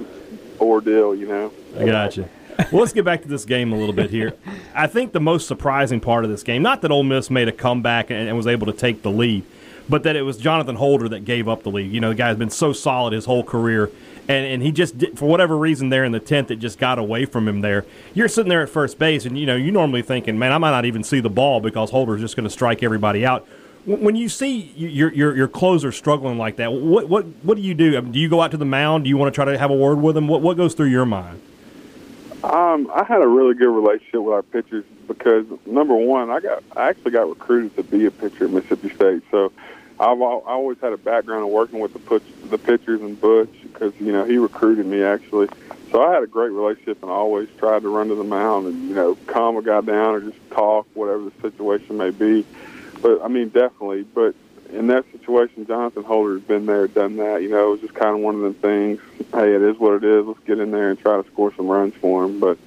ordeal, 0.60 1.14
you 1.14 1.28
know. 1.28 1.52
I 1.78 1.84
got 1.84 2.16
you. 2.16 2.28
Well, 2.72 2.80
let's 2.80 2.94
get 2.94 3.04
back 3.04 3.20
to 3.22 3.28
this 3.28 3.44
game 3.44 3.72
a 3.72 3.76
little 3.76 3.94
bit 3.94 4.08
here. 4.10 4.34
I 4.74 4.86
think 4.86 5.12
the 5.12 5.20
most 5.20 5.46
surprising 5.46 6.00
part 6.00 6.24
of 6.24 6.30
this 6.30 6.42
game, 6.42 6.62
not 6.62 6.80
that 6.82 6.90
Ole 6.90 7.02
Miss 7.02 7.28
made 7.30 7.48
a 7.48 7.52
comeback 7.52 8.10
and, 8.10 8.28
and 8.28 8.36
was 8.36 8.46
able 8.46 8.66
to 8.66 8.72
take 8.72 9.02
the 9.02 9.10
lead, 9.10 9.44
but 9.90 10.04
that 10.04 10.16
it 10.16 10.22
was 10.22 10.38
Jonathan 10.38 10.76
Holder 10.76 11.08
that 11.10 11.26
gave 11.26 11.48
up 11.48 11.62
the 11.64 11.70
lead. 11.70 11.92
You 11.92 12.00
know, 12.00 12.08
the 12.08 12.14
guy's 12.14 12.36
been 12.36 12.48
so 12.50 12.72
solid 12.72 13.12
his 13.12 13.26
whole 13.26 13.44
career, 13.44 13.90
and, 14.28 14.46
and 14.46 14.62
he 14.62 14.72
just, 14.72 14.98
did, 14.98 15.18
for 15.18 15.26
whatever 15.26 15.56
reason, 15.56 15.88
there 15.88 16.04
in 16.04 16.12
the 16.12 16.20
10th, 16.20 16.50
it 16.50 16.56
just 16.56 16.78
got 16.78 16.98
away 16.98 17.24
from 17.24 17.46
him 17.46 17.60
there. 17.60 17.84
You're 18.14 18.28
sitting 18.28 18.48
there 18.48 18.62
at 18.62 18.68
first 18.68 18.98
base, 18.98 19.24
and, 19.24 19.38
you 19.38 19.46
know, 19.46 19.56
you 19.56 19.70
normally 19.70 20.02
thinking, 20.02 20.38
man, 20.38 20.52
I 20.52 20.58
might 20.58 20.70
not 20.70 20.84
even 20.84 21.04
see 21.04 21.20
the 21.20 21.30
ball 21.30 21.60
because 21.60 21.90
Holder's 21.90 22.20
just 22.20 22.36
going 22.36 22.44
to 22.44 22.50
strike 22.50 22.82
everybody 22.82 23.24
out. 23.24 23.46
When 23.84 24.00
when 24.00 24.16
you 24.16 24.28
see 24.28 24.72
your, 24.76 25.12
your 25.12 25.36
your 25.36 25.46
closer 25.46 25.92
struggling 25.92 26.38
like 26.38 26.56
that, 26.56 26.72
what 26.72 27.08
what 27.08 27.24
what 27.44 27.56
do 27.56 27.62
you 27.62 27.72
do? 27.72 27.96
I 27.96 28.00
mean, 28.00 28.10
do 28.10 28.18
you 28.18 28.28
go 28.28 28.42
out 28.42 28.50
to 28.50 28.56
the 28.56 28.64
mound? 28.64 29.04
Do 29.04 29.10
you 29.10 29.16
want 29.16 29.32
to 29.32 29.34
try 29.34 29.44
to 29.44 29.56
have 29.56 29.70
a 29.70 29.76
word 29.76 30.02
with 30.02 30.16
him? 30.16 30.26
What 30.26 30.42
what 30.42 30.56
goes 30.56 30.74
through 30.74 30.88
your 30.88 31.06
mind? 31.06 31.40
Um, 32.42 32.90
I 32.92 33.04
had 33.04 33.22
a 33.22 33.28
really 33.28 33.54
good 33.54 33.70
relationship 33.70 34.22
with 34.22 34.34
our 34.34 34.42
pitchers 34.42 34.84
because 35.06 35.46
number 35.66 35.94
one, 35.94 36.30
I 36.30 36.40
got 36.40 36.64
I 36.76 36.88
actually 36.88 37.12
got 37.12 37.28
recruited 37.28 37.76
to 37.76 37.82
be 37.84 38.06
a 38.06 38.10
pitcher 38.10 38.46
at 38.46 38.50
Mississippi 38.50 38.92
State, 38.92 39.22
so 39.30 39.52
I've 39.98 40.20
I 40.20 40.24
always 40.24 40.78
had 40.80 40.92
a 40.92 40.98
background 40.98 41.44
of 41.44 41.48
working 41.48 41.78
with 41.78 41.94
the 41.94 41.98
put, 41.98 42.22
the 42.50 42.58
pitchers 42.58 43.00
and 43.00 43.18
Butch 43.18 43.52
because 43.62 43.94
you 43.98 44.12
know 44.12 44.24
he 44.24 44.36
recruited 44.36 44.86
me 44.86 45.02
actually. 45.02 45.48
So 45.90 46.02
I 46.02 46.12
had 46.12 46.22
a 46.22 46.26
great 46.26 46.50
relationship 46.50 47.02
and 47.02 47.10
I 47.10 47.14
always 47.14 47.48
tried 47.58 47.82
to 47.82 47.88
run 47.88 48.08
to 48.08 48.14
the 48.14 48.24
mound 48.24 48.66
and 48.66 48.88
you 48.88 48.94
know 48.94 49.16
calm 49.26 49.56
a 49.56 49.62
guy 49.62 49.80
down 49.80 50.14
or 50.14 50.20
just 50.20 50.50
talk 50.50 50.86
whatever 50.94 51.24
the 51.24 51.32
situation 51.40 51.96
may 51.96 52.10
be. 52.10 52.44
But 53.00 53.22
I 53.22 53.28
mean 53.28 53.48
definitely, 53.48 54.02
but 54.02 54.34
in 54.72 54.88
that 54.88 55.04
situation, 55.12 55.66
Jonathan 55.66 56.02
Holder 56.02 56.34
has 56.34 56.42
been 56.42 56.66
there, 56.66 56.88
done 56.88 57.16
that. 57.16 57.40
You 57.40 57.48
know, 57.48 57.68
it 57.68 57.70
was 57.70 57.80
just 57.82 57.94
kind 57.94 58.16
of 58.16 58.20
one 58.20 58.34
of 58.34 58.40
them 58.40 58.54
things. 58.54 59.00
Hey, 59.32 59.54
it 59.54 59.62
is 59.62 59.78
what 59.78 59.94
it 59.94 60.04
is. 60.04 60.26
Let's 60.26 60.40
get 60.40 60.58
in 60.58 60.72
there 60.72 60.90
and 60.90 60.98
try 60.98 61.22
to 61.22 61.28
score 61.30 61.54
some 61.54 61.68
runs 61.68 61.94
for 61.94 62.24
him. 62.24 62.40
But 62.40 62.58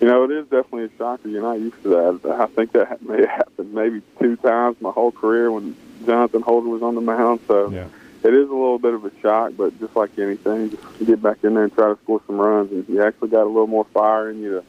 you 0.00 0.08
know, 0.08 0.24
it 0.24 0.32
is 0.32 0.44
definitely 0.44 0.84
a 0.84 0.98
shocker. 0.98 1.28
You're 1.28 1.42
not 1.42 1.60
used 1.60 1.82
to 1.84 1.88
that. 1.90 2.30
I 2.30 2.46
think 2.46 2.72
that 2.72 3.00
may 3.02 3.20
have 3.20 3.30
happened 3.30 3.72
maybe 3.72 4.02
two 4.20 4.36
times 4.36 4.76
my 4.80 4.90
whole 4.90 5.12
career 5.12 5.50
when 5.50 5.76
Jonathan 6.06 6.42
Holder 6.42 6.68
was 6.68 6.82
on 6.82 6.94
the 6.94 7.00
mound. 7.00 7.40
So 7.46 7.70
Yeah. 7.70 7.86
it 8.22 8.34
is 8.34 8.48
a 8.48 8.52
little 8.52 8.78
bit 8.78 8.94
of 8.94 9.04
a 9.04 9.10
shock, 9.20 9.52
but 9.56 9.78
just 9.80 9.94
like 9.96 10.18
anything, 10.18 10.70
just 10.70 10.82
get 11.06 11.22
back 11.22 11.38
in 11.42 11.54
there 11.54 11.64
and 11.64 11.74
try 11.74 11.88
to 11.88 11.98
score 12.02 12.20
some 12.26 12.38
runs. 12.38 12.72
And 12.72 12.88
you 12.88 13.02
actually 13.02 13.28
got 13.28 13.42
a 13.44 13.48
little 13.48 13.66
more 13.66 13.86
fire 13.92 14.30
in 14.30 14.40
you 14.40 14.62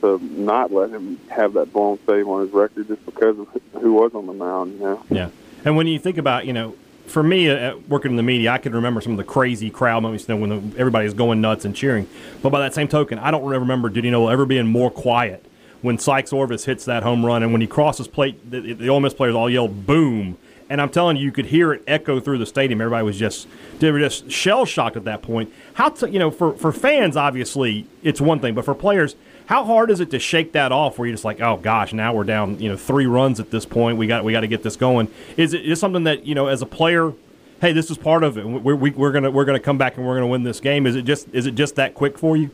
to, 0.00 0.18
to 0.18 0.24
not 0.24 0.72
let 0.72 0.90
him 0.90 1.18
have 1.28 1.54
that 1.54 1.72
blown 1.72 1.98
save 2.06 2.28
on 2.28 2.42
his 2.42 2.52
record 2.52 2.88
just 2.88 3.04
because 3.04 3.38
of 3.38 3.48
who 3.80 3.92
was 3.92 4.14
on 4.14 4.26
the 4.26 4.32
mound, 4.32 4.74
you 4.74 4.80
know. 4.80 5.02
Yeah. 5.10 5.28
And 5.64 5.76
when 5.76 5.86
you 5.86 5.98
think 5.98 6.18
about, 6.18 6.46
you 6.46 6.52
know, 6.52 6.74
for 7.06 7.22
me, 7.22 7.50
uh, 7.50 7.76
working 7.88 8.12
in 8.12 8.16
the 8.16 8.22
media, 8.22 8.50
I 8.52 8.58
can 8.58 8.72
remember 8.72 9.00
some 9.00 9.12
of 9.12 9.18
the 9.18 9.24
crazy 9.24 9.70
crowd 9.70 10.02
moments 10.02 10.28
you 10.28 10.34
know, 10.34 10.40
when 10.40 10.50
the, 10.50 10.78
everybody's 10.78 11.14
going 11.14 11.40
nuts 11.40 11.64
and 11.64 11.74
cheering. 11.74 12.08
But 12.42 12.50
by 12.50 12.60
that 12.60 12.74
same 12.74 12.88
token, 12.88 13.18
I 13.18 13.30
don't 13.30 13.44
remember, 13.44 13.88
did 13.88 14.04
you 14.04 14.30
ever 14.30 14.46
being 14.46 14.66
more 14.66 14.90
quiet 14.90 15.44
when 15.82 15.98
Sikes 15.98 16.32
Orvis 16.32 16.64
hits 16.64 16.84
that 16.86 17.02
home 17.02 17.26
run. 17.26 17.42
And 17.42 17.52
when 17.52 17.60
he 17.60 17.66
crosses 17.66 18.08
plate, 18.08 18.50
the, 18.50 18.72
the 18.72 18.88
Ole 18.88 19.00
Miss 19.00 19.12
players 19.12 19.34
all 19.34 19.50
yelled, 19.50 19.86
boom. 19.86 20.38
And 20.72 20.80
I'm 20.80 20.88
telling 20.88 21.18
you, 21.18 21.24
you 21.24 21.32
could 21.32 21.44
hear 21.44 21.74
it 21.74 21.84
echo 21.86 22.18
through 22.18 22.38
the 22.38 22.46
stadium. 22.46 22.80
Everybody 22.80 23.04
was 23.04 23.18
just 23.18 23.46
they 23.78 23.90
were 23.90 23.98
just 23.98 24.30
shell 24.30 24.64
shocked 24.64 24.96
at 24.96 25.04
that 25.04 25.20
point. 25.20 25.52
How 25.74 25.90
to, 25.90 26.08
you 26.08 26.18
know 26.18 26.30
for 26.30 26.54
for 26.54 26.72
fans, 26.72 27.14
obviously 27.14 27.86
it's 28.02 28.22
one 28.22 28.40
thing, 28.40 28.54
but 28.54 28.64
for 28.64 28.74
players, 28.74 29.14
how 29.44 29.66
hard 29.66 29.90
is 29.90 30.00
it 30.00 30.10
to 30.12 30.18
shake 30.18 30.52
that 30.52 30.72
off? 30.72 30.98
Where 30.98 31.06
you're 31.06 31.12
just 31.12 31.26
like, 31.26 31.42
oh 31.42 31.58
gosh, 31.58 31.92
now 31.92 32.14
we're 32.14 32.24
down, 32.24 32.58
you 32.58 32.70
know, 32.70 32.78
three 32.78 33.04
runs 33.04 33.38
at 33.38 33.50
this 33.50 33.66
point. 33.66 33.98
We 33.98 34.06
got 34.06 34.24
we 34.24 34.32
got 34.32 34.40
to 34.40 34.46
get 34.46 34.62
this 34.62 34.76
going. 34.76 35.08
Is 35.36 35.52
it 35.52 35.66
is 35.66 35.78
something 35.78 36.04
that 36.04 36.24
you 36.24 36.34
know 36.34 36.46
as 36.46 36.62
a 36.62 36.66
player? 36.66 37.12
Hey, 37.60 37.74
this 37.74 37.90
is 37.90 37.98
part 37.98 38.24
of 38.24 38.38
it. 38.38 38.46
We're, 38.46 38.74
we, 38.74 38.92
we're 38.92 39.12
gonna 39.12 39.30
we're 39.30 39.44
gonna 39.44 39.60
come 39.60 39.76
back 39.76 39.98
and 39.98 40.06
we're 40.06 40.14
gonna 40.14 40.26
win 40.26 40.42
this 40.42 40.58
game. 40.58 40.86
Is 40.86 40.96
it 40.96 41.02
just 41.02 41.28
is 41.34 41.44
it 41.44 41.54
just 41.54 41.74
that 41.74 41.92
quick 41.92 42.16
for 42.16 42.34
you? 42.34 42.48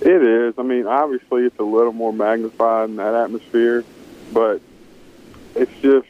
It 0.00 0.22
is. 0.22 0.54
I 0.56 0.62
mean, 0.62 0.86
obviously, 0.86 1.42
it's 1.42 1.58
a 1.58 1.62
little 1.62 1.92
more 1.92 2.14
magnified 2.14 2.88
in 2.88 2.96
that 2.96 3.14
atmosphere, 3.14 3.84
but 4.32 4.62
it's 5.54 5.72
just 5.82 6.06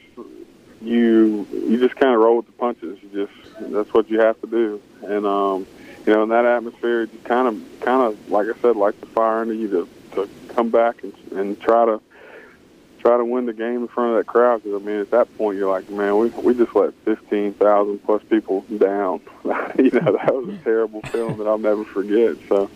you 0.82 1.46
you 1.52 1.78
just 1.78 1.96
kind 1.96 2.14
of 2.14 2.20
roll 2.20 2.38
with 2.38 2.46
the 2.46 2.52
punches. 2.52 2.98
You 3.02 3.26
just 3.26 3.72
that's 3.72 3.92
what 3.92 4.10
you 4.10 4.20
have 4.20 4.40
to 4.40 4.46
do, 4.46 4.80
and 5.02 5.26
um, 5.26 5.66
you 6.06 6.12
know, 6.12 6.22
in 6.24 6.28
that 6.30 6.44
atmosphere, 6.44 7.02
you 7.02 7.18
kind 7.24 7.48
of 7.48 7.80
kind 7.80 8.02
of 8.02 8.30
like 8.30 8.48
I 8.48 8.60
said, 8.60 8.76
like 8.76 8.98
the 9.00 9.06
fire 9.06 9.40
under 9.40 9.54
you 9.54 9.68
to 9.68 9.88
to 10.14 10.28
come 10.54 10.70
back 10.70 11.02
and 11.02 11.12
and 11.32 11.60
try 11.60 11.84
to 11.84 12.00
try 12.98 13.16
to 13.16 13.24
win 13.24 13.46
the 13.46 13.52
game 13.52 13.82
in 13.82 13.88
front 13.88 14.10
of 14.10 14.16
that 14.16 14.26
crowd. 14.26 14.62
Because 14.62 14.80
I 14.80 14.84
mean, 14.84 15.00
at 15.00 15.10
that 15.10 15.36
point, 15.38 15.58
you're 15.58 15.70
like, 15.70 15.88
man, 15.90 16.16
we 16.18 16.28
we 16.30 16.54
just 16.54 16.74
let 16.74 16.94
fifteen 17.04 17.54
thousand 17.54 18.00
plus 18.04 18.22
people 18.24 18.62
down. 18.78 19.20
you 19.78 19.90
know, 19.90 20.16
that 20.16 20.34
was 20.34 20.48
a 20.48 20.58
terrible 20.64 21.02
feeling 21.02 21.38
that 21.38 21.46
I'll 21.46 21.58
never 21.58 21.84
forget. 21.84 22.36
So 22.48 22.68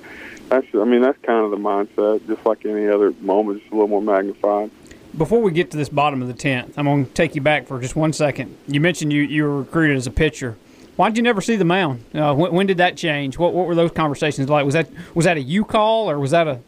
that's 0.48 0.66
I 0.74 0.84
mean, 0.84 1.02
that's 1.02 1.18
kind 1.22 1.44
of 1.44 1.50
the 1.50 1.56
mindset, 1.56 2.26
just 2.28 2.46
like 2.46 2.64
any 2.64 2.86
other 2.86 3.12
moment, 3.20 3.60
just 3.60 3.72
a 3.72 3.74
little 3.74 3.88
more 3.88 4.02
magnified 4.02 4.70
before 5.16 5.40
we 5.40 5.50
get 5.52 5.70
to 5.70 5.76
this 5.76 5.88
bottom 5.88 6.22
of 6.22 6.28
the 6.28 6.34
tenth, 6.34 6.78
I'm 6.78 6.84
going 6.84 7.06
to 7.06 7.12
take 7.12 7.34
you 7.34 7.40
back 7.40 7.66
for 7.66 7.80
just 7.80 7.96
one 7.96 8.12
second. 8.12 8.56
You 8.66 8.80
mentioned 8.80 9.12
you, 9.12 9.22
you 9.22 9.44
were 9.44 9.58
recruited 9.58 9.96
as 9.96 10.06
a 10.06 10.10
pitcher. 10.10 10.56
Why 10.96 11.08
did 11.08 11.16
you 11.18 11.22
never 11.22 11.40
see 11.40 11.56
the 11.56 11.64
mound? 11.64 12.04
Uh, 12.14 12.34
when, 12.34 12.52
when, 12.52 12.66
did 12.66 12.78
that 12.78 12.96
change? 12.96 13.38
What 13.38 13.52
what 13.52 13.66
were 13.66 13.74
those 13.74 13.90
conversations 13.90 14.48
like? 14.48 14.64
Was 14.64 14.74
that 14.74 14.88
was 15.14 15.26
that 15.26 15.36
a 15.36 15.40
you 15.40 15.64
call 15.64 16.10
or 16.10 16.18
was 16.18 16.30
that 16.30 16.46
a 16.48 16.60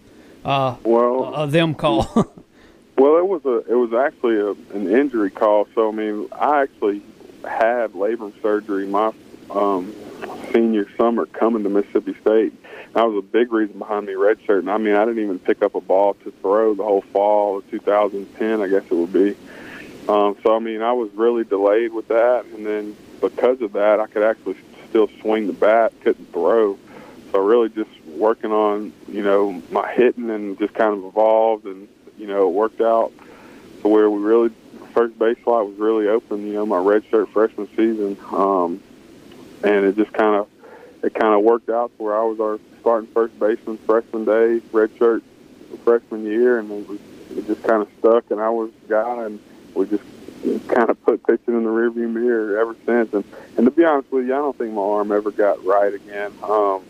uh, 0.44 0.76
well 0.82 1.34
a, 1.34 1.44
a 1.44 1.46
them 1.46 1.74
call? 1.74 2.06
well, 2.98 3.16
it 3.16 3.26
was 3.26 3.44
a 3.46 3.64
it 3.70 3.74
was 3.74 3.94
actually 3.94 4.36
a, 4.38 4.50
an 4.76 4.86
injury 4.86 5.30
call. 5.30 5.66
So 5.74 5.88
I 5.88 5.92
mean, 5.92 6.28
I 6.32 6.62
actually 6.62 7.02
had 7.42 7.92
labrum 7.92 8.34
surgery 8.42 8.86
my 8.86 9.12
um, 9.50 9.94
senior 10.58 10.88
summer 10.96 11.26
coming 11.26 11.62
to 11.62 11.68
Mississippi 11.68 12.14
State 12.20 12.52
that 12.94 13.04
was 13.04 13.18
a 13.18 13.22
big 13.22 13.52
reason 13.52 13.78
behind 13.78 14.06
me 14.06 14.14
redshirting. 14.14 14.72
I 14.72 14.78
mean, 14.78 14.94
I 14.94 15.04
didn't 15.04 15.22
even 15.22 15.38
pick 15.38 15.62
up 15.62 15.74
a 15.74 15.80
ball 15.80 16.14
to 16.14 16.30
throw 16.40 16.74
the 16.74 16.82
whole 16.82 17.02
fall 17.02 17.58
of 17.58 17.70
2010, 17.70 18.62
I 18.62 18.68
guess 18.68 18.84
it 18.84 18.92
would 18.92 19.12
be. 19.12 19.36
Um, 20.08 20.36
so, 20.42 20.56
I 20.56 20.58
mean, 20.58 20.80
I 20.80 20.92
was 20.92 21.10
really 21.14 21.44
delayed 21.44 21.92
with 21.92 22.08
that. 22.08 22.46
And 22.46 22.66
then 22.66 22.96
because 23.20 23.60
of 23.60 23.74
that, 23.74 24.00
I 24.00 24.06
could 24.06 24.22
actually 24.22 24.56
still 24.88 25.08
swing 25.20 25.46
the 25.46 25.52
bat, 25.52 25.92
couldn't 26.00 26.32
throw. 26.32 26.78
So, 27.30 27.38
really 27.40 27.68
just 27.68 27.90
working 28.06 28.52
on, 28.52 28.92
you 29.06 29.22
know, 29.22 29.62
my 29.70 29.92
hitting 29.92 30.30
and 30.30 30.58
just 30.58 30.72
kind 30.72 30.94
of 30.94 31.04
evolved. 31.04 31.66
And, 31.66 31.88
you 32.16 32.26
know, 32.26 32.48
it 32.48 32.52
worked 32.52 32.80
out 32.80 33.12
to 33.82 33.88
where 33.88 34.08
we 34.08 34.20
really, 34.20 34.50
first 34.94 35.18
base 35.18 35.36
slot 35.44 35.68
was 35.68 35.76
really 35.78 36.08
open, 36.08 36.46
you 36.46 36.54
know, 36.54 36.64
my 36.64 36.78
redshirt 36.78 37.28
freshman 37.28 37.68
season. 37.76 38.16
Um, 38.32 38.82
and 39.62 39.84
it 39.84 39.96
just 39.96 40.12
kind 40.12 40.36
of, 40.36 40.48
it 41.02 41.14
kind 41.14 41.34
of 41.34 41.42
worked 41.42 41.68
out 41.68 41.90
where 41.98 42.18
I 42.18 42.22
was 42.22 42.40
our 42.40 42.58
starting 42.80 43.10
first 43.10 43.38
baseman 43.38 43.78
freshman 43.78 44.24
day, 44.24 44.60
redshirt 44.72 45.22
freshman 45.84 46.24
year, 46.24 46.58
and 46.58 46.70
it 46.70 46.88
was 46.88 46.98
it 47.36 47.46
just 47.46 47.62
kind 47.62 47.82
of 47.82 47.88
stuck. 47.98 48.30
And 48.30 48.40
I 48.40 48.50
was 48.50 48.70
the 48.82 48.88
guy, 48.88 49.24
and 49.24 49.40
we 49.74 49.86
just 49.86 50.04
kind 50.68 50.90
of 50.90 51.02
put 51.04 51.26
pitching 51.26 51.54
in 51.54 51.64
the 51.64 51.70
rearview 51.70 52.10
mirror 52.10 52.58
ever 52.58 52.76
since. 52.86 53.12
And 53.12 53.24
and 53.56 53.66
to 53.66 53.70
be 53.70 53.84
honest 53.84 54.10
with 54.10 54.26
you, 54.26 54.34
I 54.34 54.38
don't 54.38 54.56
think 54.56 54.72
my 54.72 54.82
arm 54.82 55.12
ever 55.12 55.30
got 55.30 55.64
right 55.64 55.92
again. 55.92 56.32
Um, 56.42 56.82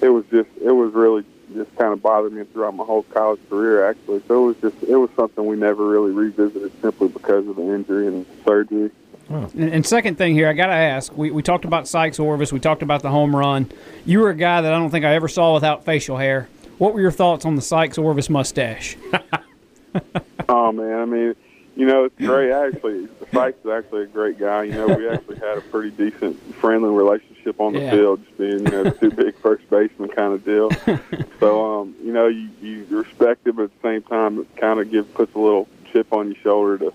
it 0.00 0.08
was 0.08 0.24
just 0.30 0.48
it 0.62 0.72
was 0.72 0.92
really 0.92 1.24
just 1.54 1.74
kind 1.76 1.92
of 1.92 2.00
bothered 2.02 2.32
me 2.32 2.44
throughout 2.44 2.74
my 2.74 2.84
whole 2.84 3.02
college 3.04 3.40
career 3.48 3.88
actually. 3.88 4.22
So 4.28 4.44
it 4.44 4.46
was 4.46 4.56
just 4.72 4.88
it 4.88 4.96
was 4.96 5.10
something 5.16 5.44
we 5.46 5.56
never 5.56 5.86
really 5.86 6.12
revisited 6.12 6.72
simply 6.80 7.08
because 7.08 7.46
of 7.46 7.56
the 7.56 7.74
injury 7.74 8.06
and 8.06 8.26
surgery. 8.44 8.90
And, 9.30 9.72
and, 9.72 9.86
second 9.86 10.18
thing 10.18 10.34
here, 10.34 10.48
I 10.48 10.54
got 10.54 10.66
to 10.66 10.72
ask. 10.72 11.16
We, 11.16 11.30
we 11.30 11.40
talked 11.40 11.64
about 11.64 11.86
Sikes 11.86 12.18
Orvis. 12.18 12.52
We 12.52 12.58
talked 12.58 12.82
about 12.82 13.02
the 13.02 13.10
home 13.10 13.34
run. 13.34 13.70
You 14.04 14.18
were 14.18 14.30
a 14.30 14.34
guy 14.34 14.60
that 14.60 14.72
I 14.72 14.76
don't 14.76 14.90
think 14.90 15.04
I 15.04 15.14
ever 15.14 15.28
saw 15.28 15.54
without 15.54 15.84
facial 15.84 16.16
hair. 16.16 16.48
What 16.78 16.94
were 16.94 17.00
your 17.00 17.12
thoughts 17.12 17.44
on 17.44 17.54
the 17.54 17.62
Sikes 17.62 17.96
Orvis 17.96 18.28
mustache? 18.28 18.96
oh 20.48 20.72
man, 20.72 20.98
I 20.98 21.04
mean, 21.04 21.36
you 21.76 21.86
know, 21.86 22.04
it's 22.04 22.16
great. 22.18 22.50
Actually, 22.50 23.06
Sikes 23.32 23.58
is 23.64 23.70
actually 23.70 24.02
a 24.04 24.06
great 24.06 24.38
guy. 24.38 24.64
You 24.64 24.72
know, 24.72 24.86
we 24.88 25.08
actually 25.08 25.36
had 25.36 25.58
a 25.58 25.60
pretty 25.60 25.90
decent, 25.90 26.36
friendly 26.56 26.90
relationship 26.90 27.60
on 27.60 27.74
the 27.74 27.80
yeah. 27.80 27.90
field, 27.92 28.24
just 28.24 28.36
being 28.36 28.58
you 28.58 28.64
know 28.64 28.90
two 28.90 29.10
big 29.10 29.36
first 29.36 29.68
baseman 29.70 30.08
kind 30.08 30.34
of 30.34 30.44
deal. 30.44 30.70
so, 31.38 31.80
um, 31.80 31.94
you 32.02 32.12
know, 32.12 32.26
you 32.26 32.48
you 32.60 32.84
respect 32.90 33.46
him, 33.46 33.56
but 33.56 33.64
at 33.64 33.82
the 33.82 33.88
same 33.88 34.02
time, 34.02 34.40
it 34.40 34.56
kind 34.56 34.80
of 34.80 34.90
gives 34.90 35.08
puts 35.12 35.34
a 35.36 35.38
little 35.38 35.68
chip 35.92 36.12
on 36.12 36.26
your 36.26 36.42
shoulder 36.42 36.78
to 36.78 36.92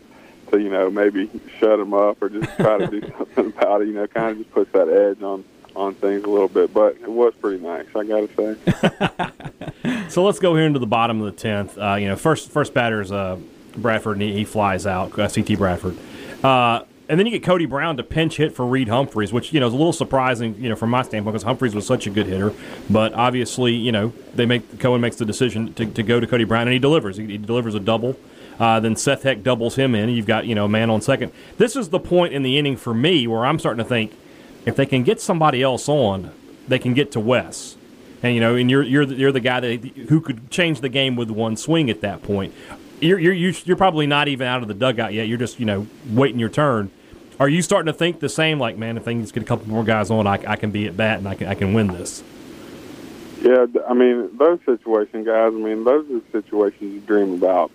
to 0.51 0.59
you 0.59 0.69
know 0.69 0.89
maybe 0.89 1.29
shut 1.59 1.79
him 1.79 1.93
up 1.93 2.21
or 2.21 2.29
just 2.29 2.55
try 2.57 2.77
to 2.77 2.87
do 2.87 3.01
something 3.17 3.47
about 3.47 3.81
it. 3.81 3.87
You 3.87 3.93
know, 3.93 4.07
kind 4.07 4.31
of 4.31 4.37
just 4.39 4.51
puts 4.51 4.71
that 4.73 4.89
edge 4.89 5.21
on 5.21 5.43
on 5.75 5.93
things 5.95 6.23
a 6.23 6.29
little 6.29 6.47
bit. 6.47 6.73
But 6.73 6.95
it 6.95 7.09
was 7.09 7.33
pretty 7.35 7.63
nice, 7.63 7.85
I 7.95 8.03
got 8.03 8.29
to 8.29 9.37
say. 9.83 10.09
so 10.09 10.23
let's 10.23 10.39
go 10.39 10.55
here 10.55 10.65
into 10.65 10.79
the 10.79 10.87
bottom 10.87 11.21
of 11.21 11.25
the 11.25 11.39
tenth. 11.39 11.77
Uh, 11.77 11.95
you 11.95 12.07
know, 12.07 12.15
first 12.15 12.51
first 12.51 12.73
batter 12.73 13.01
is 13.01 13.11
uh, 13.11 13.37
Bradford, 13.77 14.17
and 14.17 14.23
he, 14.23 14.33
he 14.33 14.45
flies 14.45 14.85
out. 14.85 15.17
Uh, 15.17 15.27
CT 15.27 15.57
Bradford. 15.57 15.97
Uh, 16.43 16.83
and 17.07 17.19
then 17.19 17.27
you 17.27 17.31
get 17.31 17.43
Cody 17.43 17.65
Brown 17.65 17.97
to 17.97 18.03
pinch 18.03 18.37
hit 18.37 18.55
for 18.55 18.65
Reid 18.65 18.89
Humphreys, 18.89 19.31
which 19.31 19.53
you 19.53 19.59
know 19.59 19.67
is 19.67 19.73
a 19.73 19.77
little 19.77 19.93
surprising, 19.93 20.55
you 20.55 20.69
know, 20.69 20.75
from 20.75 20.89
my 20.89 21.03
standpoint 21.03 21.33
because 21.33 21.43
Humphreys 21.43 21.75
was 21.75 21.85
such 21.85 22.07
a 22.07 22.09
good 22.09 22.25
hitter. 22.25 22.53
But 22.89 23.13
obviously, 23.13 23.73
you 23.73 23.91
know, 23.91 24.13
they 24.33 24.45
make 24.45 24.79
Cohen 24.79 25.01
makes 25.01 25.17
the 25.17 25.25
decision 25.25 25.73
to, 25.75 25.85
to 25.85 26.03
go 26.03 26.19
to 26.19 26.27
Cody 26.27 26.45
Brown, 26.45 26.63
and 26.63 26.73
he 26.73 26.79
delivers. 26.79 27.17
He, 27.17 27.25
he 27.25 27.37
delivers 27.37 27.75
a 27.75 27.79
double. 27.79 28.17
Uh, 28.59 28.79
then 28.79 28.95
Seth 28.95 29.23
Heck 29.23 29.43
doubles 29.43 29.75
him 29.75 29.95
in. 29.95 30.09
You've 30.09 30.25
got 30.25 30.45
you 30.45 30.55
know 30.55 30.65
a 30.65 30.69
man 30.69 30.89
on 30.89 31.01
second. 31.01 31.31
This 31.57 31.75
is 31.75 31.89
the 31.89 31.99
point 31.99 32.33
in 32.33 32.43
the 32.43 32.57
inning 32.57 32.77
for 32.77 32.93
me 32.93 33.27
where 33.27 33.45
I'm 33.45 33.59
starting 33.59 33.83
to 33.83 33.87
think 33.87 34.13
if 34.65 34.75
they 34.75 34.85
can 34.85 35.03
get 35.03 35.21
somebody 35.21 35.61
else 35.61 35.87
on, 35.87 36.31
they 36.67 36.79
can 36.79 36.93
get 36.93 37.11
to 37.13 37.19
Wes. 37.19 37.77
And 38.23 38.33
you 38.33 38.41
know, 38.41 38.55
and 38.55 38.71
you're 38.71 38.83
you're 38.83 39.05
the, 39.05 39.15
you're 39.15 39.31
the 39.31 39.39
guy 39.39 39.59
that 39.59 39.85
who 40.09 40.21
could 40.21 40.49
change 40.49 40.81
the 40.81 40.89
game 40.89 41.15
with 41.15 41.29
one 41.29 41.57
swing 41.57 41.89
at 41.89 42.01
that 42.01 42.23
point. 42.23 42.53
You're 42.99 43.19
you're 43.19 43.33
you're 43.33 43.77
probably 43.77 44.07
not 44.07 44.27
even 44.27 44.47
out 44.47 44.61
of 44.61 44.67
the 44.67 44.73
dugout 44.73 45.13
yet. 45.13 45.27
You're 45.27 45.37
just 45.37 45.59
you 45.59 45.65
know 45.65 45.87
waiting 46.09 46.39
your 46.39 46.49
turn. 46.49 46.91
Are 47.39 47.49
you 47.49 47.61
starting 47.61 47.91
to 47.91 47.97
think 47.97 48.21
the 48.21 48.29
same? 48.29 48.59
Like, 48.59 48.77
man, 48.77 48.97
if 48.97 49.03
just 49.03 49.33
get 49.33 49.43
a 49.43 49.45
couple 49.45 49.67
more 49.67 49.83
guys 49.83 50.09
on, 50.09 50.25
I, 50.25 50.39
I 50.47 50.55
can 50.55 50.71
be 50.71 50.87
at 50.87 50.95
bat 50.95 51.17
and 51.17 51.27
I 51.27 51.35
can 51.35 51.47
I 51.47 51.55
can 51.55 51.73
win 51.73 51.87
this. 51.87 52.23
Yeah, 53.45 53.67
I 53.87 53.93
mean 53.93 54.35
those 54.37 54.59
situations, 54.65 55.27
guys. 55.27 55.53
I 55.53 55.55
mean 55.55 55.83
those 55.83 56.09
are 56.09 56.21
situations 56.31 56.95
you 56.95 56.99
dream 56.99 57.35
about 57.35 57.69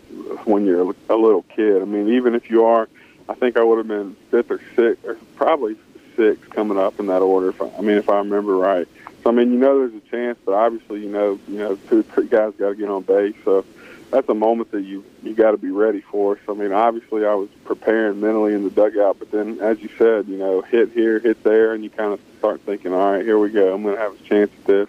when 0.45 0.67
you're 0.67 0.81
a 1.09 1.15
little 1.15 1.43
kid. 1.43 1.81
I 1.81 1.85
mean, 1.85 2.09
even 2.09 2.35
if 2.35 2.51
you 2.51 2.65
are, 2.65 2.89
I 3.29 3.35
think 3.35 3.57
I 3.57 3.63
would 3.63 3.79
have 3.79 3.87
been 3.87 4.17
fifth 4.33 4.51
or 4.51 4.61
sixth, 4.75 5.05
or 5.05 5.15
probably 5.37 5.77
sixth 6.17 6.51
coming 6.51 6.77
up 6.77 6.99
in 6.99 7.07
that 7.07 7.23
order. 7.23 7.51
If 7.51 7.63
I, 7.63 7.71
I 7.79 7.83
mean, 7.83 7.99
if 7.99 8.09
I 8.09 8.19
remember 8.19 8.57
right. 8.57 8.89
So 9.23 9.31
I 9.31 9.33
mean, 9.33 9.53
you 9.53 9.61
know, 9.61 9.79
there's 9.79 9.95
a 9.95 10.11
chance, 10.11 10.41
but 10.45 10.55
obviously, 10.55 11.03
you 11.03 11.09
know, 11.09 11.39
you 11.47 11.59
know, 11.59 11.77
two, 11.89 12.03
three 12.03 12.27
guys 12.27 12.53
got 12.59 12.71
to 12.71 12.75
get 12.75 12.91
on 12.91 13.05
base. 13.05 13.37
So 13.45 13.65
that's 14.11 14.29
a 14.29 14.35
moment 14.35 14.73
that 14.73 14.83
you 14.83 15.05
you 15.23 15.35
got 15.35 15.53
to 15.53 15.57
be 15.57 15.71
ready 15.71 16.01
for. 16.01 16.37
So 16.47 16.53
I 16.53 16.57
mean, 16.57 16.73
obviously, 16.73 17.25
I 17.25 17.35
was 17.35 17.49
preparing 17.65 18.19
mentally 18.21 18.55
in 18.55 18.65
the 18.65 18.71
dugout, 18.71 19.21
but 19.21 19.31
then, 19.31 19.61
as 19.61 19.79
you 19.79 19.89
said, 19.97 20.27
you 20.27 20.37
know, 20.37 20.63
hit 20.63 20.91
here, 20.91 21.21
hit 21.21 21.45
there, 21.45 21.75
and 21.75 21.85
you 21.85 21.91
kind 21.91 22.13
of 22.13 22.21
start 22.41 22.61
thinking, 22.63 22.93
all 22.93 23.13
right, 23.13 23.25
here 23.25 23.39
we 23.39 23.51
go. 23.51 23.73
I'm 23.73 23.85
going 23.85 23.95
to 23.95 24.01
have 24.01 24.15
a 24.15 24.25
chance 24.25 24.51
at 24.59 24.65
this. 24.65 24.89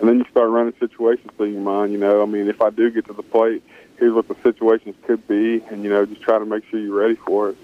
And 0.00 0.08
then 0.08 0.18
you 0.18 0.24
start 0.30 0.50
running 0.50 0.74
situations 0.80 1.30
through 1.36 1.50
your 1.50 1.60
mind. 1.60 1.92
You 1.92 1.98
know, 1.98 2.22
I 2.22 2.26
mean, 2.26 2.48
if 2.48 2.60
I 2.60 2.70
do 2.70 2.90
get 2.90 3.06
to 3.06 3.12
the 3.12 3.22
plate, 3.22 3.62
here's 3.98 4.12
what 4.12 4.28
the 4.28 4.36
situations 4.42 4.96
could 5.06 5.26
be, 5.28 5.62
and 5.70 5.84
you 5.84 5.90
know, 5.90 6.04
just 6.04 6.20
try 6.20 6.38
to 6.38 6.44
make 6.44 6.64
sure 6.66 6.80
you're 6.80 6.98
ready 6.98 7.14
for 7.14 7.50
it. 7.50 7.56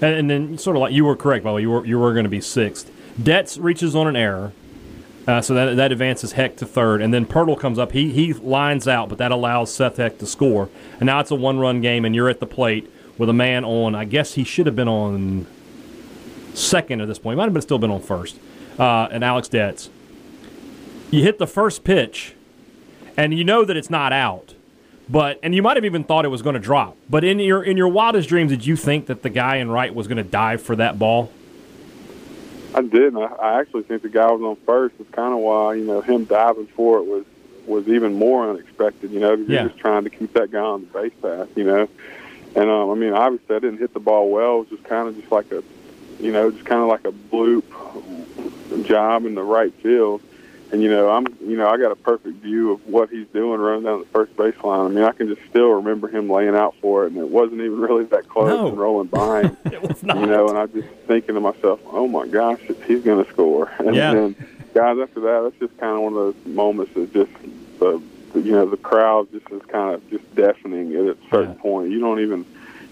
And, 0.00 0.14
and 0.14 0.30
then, 0.30 0.58
sort 0.58 0.76
of 0.76 0.80
like 0.80 0.92
you 0.92 1.04
were 1.04 1.16
correct, 1.16 1.44
by 1.44 1.50
the 1.50 1.56
way, 1.56 1.62
you 1.62 1.70
were 1.70 1.84
you 1.84 1.98
were 1.98 2.12
going 2.12 2.24
to 2.24 2.30
be 2.30 2.40
sixth. 2.40 2.90
Detz 3.20 3.62
reaches 3.62 3.94
on 3.94 4.06
an 4.06 4.16
error, 4.16 4.52
uh, 5.26 5.40
so 5.40 5.54
that 5.54 5.76
that 5.76 5.92
advances 5.92 6.32
Heck 6.32 6.56
to 6.56 6.66
third, 6.66 7.02
and 7.02 7.12
then 7.12 7.26
Pirtle 7.26 7.58
comes 7.58 7.78
up. 7.78 7.92
He 7.92 8.10
he 8.10 8.32
lines 8.32 8.86
out, 8.86 9.08
but 9.08 9.18
that 9.18 9.32
allows 9.32 9.72
Seth 9.72 9.96
Heck 9.96 10.18
to 10.18 10.26
score. 10.26 10.68
And 10.98 11.06
now 11.06 11.20
it's 11.20 11.30
a 11.30 11.34
one 11.34 11.58
run 11.58 11.80
game, 11.80 12.04
and 12.04 12.14
you're 12.14 12.28
at 12.28 12.40
the 12.40 12.46
plate 12.46 12.90
with 13.18 13.28
a 13.28 13.34
man 13.34 13.64
on. 13.64 13.94
I 13.94 14.04
guess 14.04 14.34
he 14.34 14.44
should 14.44 14.66
have 14.66 14.76
been 14.76 14.88
on 14.88 15.46
second 16.54 17.00
at 17.00 17.08
this 17.08 17.18
point. 17.18 17.34
He 17.34 17.36
might 17.36 17.44
have 17.44 17.52
been 17.52 17.62
still 17.62 17.78
been 17.78 17.90
on 17.90 18.00
first. 18.00 18.38
Uh, 18.78 19.08
and 19.10 19.22
Alex 19.22 19.48
Detz. 19.48 19.90
You 21.10 21.22
hit 21.22 21.38
the 21.38 21.46
first 21.46 21.84
pitch, 21.84 22.34
and 23.16 23.34
you 23.34 23.44
know 23.44 23.64
that 23.64 23.76
it's 23.76 23.90
not 23.90 24.12
out 24.12 24.54
but 25.10 25.40
and 25.42 25.54
you 25.54 25.62
might 25.62 25.76
have 25.76 25.84
even 25.84 26.04
thought 26.04 26.24
it 26.24 26.28
was 26.28 26.40
going 26.40 26.54
to 26.54 26.60
drop. 26.60 26.96
But 27.08 27.24
in 27.24 27.40
your 27.40 27.62
in 27.62 27.76
your 27.76 27.88
wildest 27.88 28.28
dreams, 28.28 28.52
did 28.52 28.64
you 28.64 28.76
think 28.76 29.06
that 29.06 29.22
the 29.22 29.30
guy 29.30 29.56
in 29.56 29.68
right 29.70 29.92
was 29.92 30.06
going 30.06 30.18
to 30.18 30.22
dive 30.22 30.62
for 30.62 30.76
that 30.76 30.98
ball? 30.98 31.32
I 32.74 32.82
did. 32.82 33.16
I, 33.16 33.22
I 33.22 33.60
actually 33.60 33.82
think 33.82 34.02
the 34.02 34.08
guy 34.08 34.30
was 34.30 34.40
on 34.40 34.56
first. 34.64 34.94
It's 35.00 35.10
kind 35.10 35.34
of 35.34 35.40
why 35.40 35.74
you 35.74 35.84
know 35.84 36.00
him 36.00 36.24
diving 36.24 36.68
for 36.68 36.98
it 36.98 37.04
was 37.04 37.24
was 37.66 37.88
even 37.88 38.14
more 38.14 38.48
unexpected. 38.48 39.10
You 39.10 39.18
know, 39.18 39.36
because 39.36 39.50
yeah. 39.50 39.60
you're 39.62 39.70
just 39.70 39.80
trying 39.80 40.04
to 40.04 40.10
keep 40.10 40.32
that 40.34 40.52
guy 40.52 40.60
on 40.60 40.82
the 40.82 40.86
base 40.86 41.12
path. 41.20 41.48
You 41.56 41.64
know, 41.64 41.88
and 42.54 42.70
um, 42.70 42.90
I 42.90 42.94
mean, 42.94 43.12
obviously, 43.12 43.56
I 43.56 43.58
didn't 43.58 43.78
hit 43.78 43.92
the 43.92 44.00
ball 44.00 44.30
well. 44.30 44.58
It 44.58 44.58
was 44.60 44.68
just 44.68 44.84
kind 44.84 45.08
of 45.08 45.18
just 45.18 45.32
like 45.32 45.50
a, 45.50 45.64
you 46.20 46.30
know, 46.30 46.52
just 46.52 46.64
kind 46.64 46.82
of 46.82 46.86
like 46.86 47.04
a 47.04 47.12
bloop 47.12 47.64
job 48.86 49.26
in 49.26 49.34
the 49.34 49.42
right 49.42 49.74
field 49.82 50.22
and 50.72 50.82
you 50.82 50.88
know 50.88 51.10
I'm 51.10 51.26
you 51.40 51.56
know 51.56 51.68
I 51.68 51.76
got 51.78 51.90
a 51.92 51.96
perfect 51.96 52.36
view 52.42 52.72
of 52.72 52.86
what 52.86 53.10
he's 53.10 53.26
doing 53.28 53.60
running 53.60 53.84
down 53.84 54.00
the 54.00 54.06
first 54.06 54.34
baseline. 54.36 54.86
I 54.86 54.88
mean 54.88 55.04
I 55.04 55.12
can 55.12 55.28
just 55.28 55.40
still 55.50 55.70
remember 55.70 56.08
him 56.08 56.28
laying 56.30 56.54
out 56.54 56.74
for 56.80 57.04
it, 57.04 57.12
and 57.12 57.20
it 57.20 57.28
wasn't 57.28 57.60
even 57.60 57.80
really 57.80 58.04
that 58.04 58.28
close 58.28 58.48
No. 58.48 58.68
and 58.68 58.78
rolling 58.78 59.08
by 59.08 59.42
him. 59.42 59.56
It 59.72 59.82
was 59.82 60.02
not. 60.02 60.16
you 60.18 60.26
know, 60.26 60.48
and 60.48 60.58
I'm 60.58 60.72
just 60.72 60.88
thinking 61.06 61.34
to 61.34 61.40
myself, 61.40 61.80
oh 61.86 62.06
my 62.08 62.26
gosh, 62.26 62.60
he's 62.86 63.02
going 63.02 63.24
to 63.24 63.30
score. 63.32 63.70
And 63.78 63.94
Yeah. 63.94 64.12
then 64.12 64.36
guys 64.74 64.98
after 65.00 65.20
that, 65.20 65.40
that's 65.44 65.58
just 65.58 65.78
kind 65.80 65.96
of 65.96 66.02
one 66.02 66.12
of 66.12 66.18
those 66.34 66.46
moments 66.54 66.92
that 66.94 67.12
just 67.12 67.30
the 67.78 68.00
you 68.34 68.52
know 68.52 68.66
the 68.66 68.76
crowd 68.76 69.28
just 69.32 69.48
is 69.50 69.62
kind 69.68 69.94
of 69.94 70.08
just 70.10 70.34
deafening 70.36 70.94
at 70.94 71.04
a 71.04 71.16
certain 71.30 71.54
Yeah. 71.56 71.62
point. 71.62 71.90
You 71.90 71.98
don't 72.00 72.20
even 72.20 72.44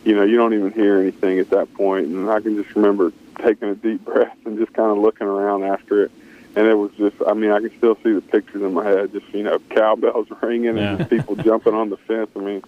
you 0.05 0.15
know 0.17 0.23
you 0.25 0.37
don't 0.37 0.55
even 0.55 0.73
hear 0.73 0.99
anything 0.99 1.39
at 1.39 1.51
that 1.51 1.73
point, 1.75 2.07
and 2.07 2.29
I 2.31 2.41
can 2.41 2.61
just 2.61 2.75
remember 2.75 3.13
taking 3.41 3.69
a 3.69 3.75
deep 3.77 4.05
breath 4.05 4.37
and 4.45 4.59
just 4.59 4.73
kind 4.73 4.91
of 4.91 4.99
looking 4.99 5.27
around 5.29 5.63
after 5.63 6.03
it. 6.05 6.11
And 6.59 6.67
it 6.67 6.75
was 6.75 6.91
just, 6.99 7.15
I 7.25 7.35
mean, 7.35 7.53
I 7.53 7.61
can 7.61 7.71
still 7.79 7.97
see 8.03 8.13
the 8.13 8.21
pictures 8.21 8.63
in 8.63 8.75
my 8.75 8.85
head, 8.85 9.13
just, 9.13 9.33
you 9.33 9.45
know, 9.45 9.61
cowbells 9.71 10.27
ringing 10.43 10.77
Yeah. 10.77 10.97
and 10.97 11.09
people 11.09 11.37
jumping 11.37 11.73
on 11.73 11.89
the 11.89 11.97
fence. 11.97 12.29
I 12.35 12.41
mean, 12.41 12.65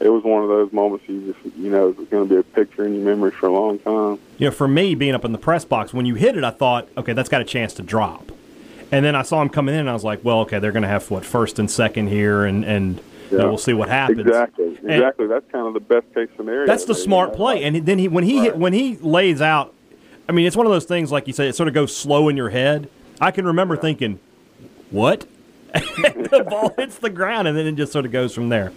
it 0.00 0.08
was 0.08 0.24
one 0.24 0.42
of 0.42 0.48
those 0.48 0.72
moments 0.72 1.06
you 1.06 1.34
just, 1.42 1.54
you 1.58 1.68
know, 1.70 1.88
it's 1.90 2.10
going 2.10 2.26
to 2.26 2.34
be 2.34 2.40
a 2.40 2.42
picture 2.42 2.86
in 2.86 2.94
your 2.94 3.04
memory 3.04 3.32
for 3.32 3.46
a 3.48 3.52
long 3.52 3.78
time. 3.80 4.18
you 4.38 4.46
know, 4.46 4.50
for 4.50 4.66
me 4.66 4.94
being 4.94 5.14
up 5.14 5.26
in 5.26 5.32
the 5.32 5.38
press 5.38 5.62
box, 5.66 5.92
when 5.92 6.06
you 6.06 6.14
hit 6.14 6.38
it, 6.38 6.42
I 6.44 6.50
thought, 6.52 6.88
okay, 6.96 7.12
that's 7.12 7.28
got 7.28 7.42
a 7.42 7.44
chance 7.44 7.74
to 7.74 7.82
drop. 7.82 8.32
And 8.90 9.04
then 9.04 9.14
I 9.14 9.20
saw 9.22 9.42
him 9.42 9.50
coming 9.50 9.74
in, 9.74 9.80
and 9.82 9.90
I 9.90 9.92
was 9.92 10.04
like, 10.04 10.24
well, 10.24 10.38
okay, 10.40 10.58
they're 10.58 10.72
going 10.72 10.82
to 10.84 10.88
have 10.88 11.10
what 11.10 11.24
first 11.26 11.58
and 11.58 11.70
second 11.70 12.06
here, 12.08 12.44
and 12.44 12.64
and 12.64 13.00
you 13.30 13.38
know, 13.38 13.48
we'll 13.48 13.58
see 13.58 13.72
what 13.74 13.88
happens. 13.88 14.20
Exactly, 14.20 14.78
exactly. 14.84 15.26
That's 15.26 15.50
kind 15.50 15.66
of 15.66 15.74
the 15.74 15.80
best 15.80 16.12
case 16.14 16.28
scenario. 16.36 16.66
That's 16.66 16.84
the 16.84 16.94
smart 16.94 17.34
play. 17.34 17.64
And 17.64 17.84
then 17.84 17.98
he 17.98 18.08
when 18.08 18.24
he 18.24 18.38
hit, 18.40 18.56
when 18.56 18.72
he 18.72 18.96
lays 18.96 19.40
out, 19.42 19.74
I 20.28 20.32
mean, 20.32 20.46
it's 20.46 20.56
one 20.56 20.66
of 20.66 20.72
those 20.72 20.84
things 20.84 21.10
like 21.12 21.26
you 21.26 21.32
say, 21.32 21.48
it 21.48 21.56
sort 21.56 21.66
of 21.68 21.74
goes 21.74 21.94
slow 21.96 22.28
in 22.28 22.36
your 22.36 22.50
head. 22.50 22.88
I 23.24 23.30
can 23.30 23.46
remember 23.46 23.74
thinking, 23.78 24.20
what? 24.90 25.26
the 25.72 26.46
ball 26.48 26.74
hits 26.76 26.98
the 26.98 27.08
ground, 27.08 27.48
and 27.48 27.56
then 27.56 27.66
it 27.66 27.72
just 27.72 27.90
sort 27.90 28.04
of 28.04 28.12
goes 28.12 28.34
from 28.34 28.50
there. 28.50 28.70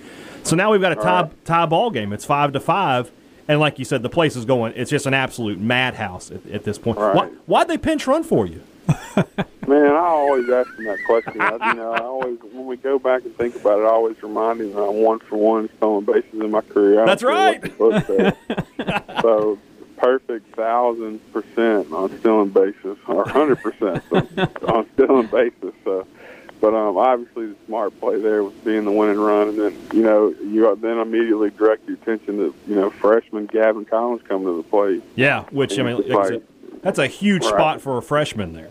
So 0.44 0.56
now 0.56 0.72
we've 0.72 0.80
got 0.80 0.94
a 0.94 0.96
tie 0.96 1.24
Right. 1.24 1.46
tie 1.46 1.66
ball 1.66 1.92
game. 1.92 2.14
It's 2.14 2.24
five 2.24 2.54
to 2.54 2.62
five. 2.62 3.12
And 3.50 3.60
like 3.60 3.78
you 3.78 3.84
said, 3.84 4.04
the 4.04 4.10
place 4.10 4.38
is 4.38 4.46
going. 4.46 4.72
It's 4.78 4.90
just 4.90 5.06
an 5.06 5.14
absolute 5.14 5.60
madhouse 5.60 6.32
at, 6.32 6.46
at 6.50 6.64
this 6.64 6.78
point. 6.78 6.98
Right. 6.98 7.14
Why, 7.16 7.28
why'd 7.46 7.68
they 7.68 7.78
pinch 7.78 8.08
run 8.08 8.24
for 8.24 8.46
you? 8.46 8.62
Man, 9.68 9.86
I 9.92 9.98
always 9.98 10.50
ask 10.50 10.70
him 10.78 10.86
that 10.86 11.00
question. 11.06 11.42
I, 11.42 11.72
you 11.72 11.74
know, 11.76 11.92
I 11.92 12.00
always 12.00 12.40
when 12.54 12.68
we 12.68 12.78
go 12.78 12.98
back 12.98 13.26
and 13.26 13.36
think 13.36 13.54
about 13.58 13.80
it, 13.80 13.84
I 13.84 13.90
always 13.90 14.22
remind 14.24 14.62
him 14.62 14.72
that 14.72 14.82
I'm 14.82 14.96
one 15.04 15.20
for 15.20 15.36
one 15.36 15.70
stolen 15.76 16.06
bases 16.06 16.40
in 16.40 16.52
my 16.52 16.62
career. 16.62 17.02
I 17.02 17.06
That's 17.06 17.22
right. 17.24 17.62
what 17.78 18.06
the 18.08 18.34
book 18.38 18.38
says. 18.78 19.04
so 19.22 19.60
perfect 19.98 20.56
thousand 20.56 21.20
percent 21.34 21.92
on 21.92 22.18
stealing 22.20 22.50
basis, 22.50 22.98
or 23.08 23.28
hundred 23.28 23.58
percent 23.62 24.04
on 24.64 24.88
stealing 24.94 25.28
bases. 25.28 25.74
So, 25.84 26.08
but 26.62 26.74
um, 26.74 26.98
obviously 26.98 27.48
the 27.48 27.56
smart 27.66 28.00
play 28.00 28.20
there 28.20 28.44
was 28.44 28.54
being 28.64 28.86
the 28.86 28.92
winning 28.92 29.20
run, 29.20 29.50
and 29.50 29.60
then 29.60 29.78
you 29.94 30.04
know 30.04 30.30
you 30.44 30.76
then 30.82 30.98
immediately 31.00 31.50
direct 31.52 31.88
your 31.88 31.98
attention 31.98 32.38
to 32.38 32.56
you 32.68 32.76
know 32.76 32.90
freshman 32.90 33.48
Gavin 33.48 33.86
Collins 33.86 34.22
coming 34.28 34.48
to 34.48 34.58
the 34.58 34.64
plate. 34.64 35.04
Yeah, 35.16 35.44
which 35.52 35.78
I 35.78 35.84
mean, 35.84 36.08
like 36.08 36.42
that's 36.82 37.00
a 37.00 37.08
huge 37.08 37.44
Right. 37.44 37.54
spot 37.54 37.82
for 37.82 37.98
a 37.98 38.02
freshman 38.02 38.54
there. 38.54 38.70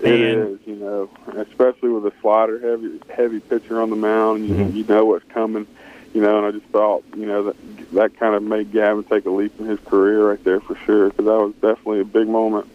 It 0.00 0.12
And- 0.36 0.48
is, 0.54 0.58
you 0.66 0.74
know, 0.76 1.08
especially 1.36 1.88
with 1.90 2.04
a 2.06 2.12
slider 2.20 2.58
heavy 2.58 3.00
heavy 3.10 3.40
pitcher 3.40 3.80
on 3.80 3.90
the 3.90 3.96
mound. 3.96 4.46
You, 4.48 4.54
Mhm. 4.54 4.74
you 4.74 4.84
know 4.88 5.04
what's 5.06 5.24
coming, 5.30 5.66
you 6.14 6.20
know. 6.20 6.38
And 6.38 6.46
I 6.46 6.50
just 6.52 6.70
thought, 6.72 7.04
you 7.16 7.26
know, 7.26 7.44
that 7.44 7.56
that 7.92 8.18
kind 8.18 8.34
of 8.34 8.42
made 8.42 8.72
Gavin 8.72 9.04
take 9.04 9.26
a 9.26 9.30
leap 9.30 9.58
in 9.60 9.66
his 9.66 9.80
career 9.80 10.30
right 10.30 10.42
there 10.42 10.60
for 10.60 10.76
sure. 10.86 11.10
Because 11.10 11.26
that 11.26 11.38
was 11.38 11.52
definitely 11.54 12.00
a 12.00 12.04
big 12.04 12.28
moment. 12.28 12.66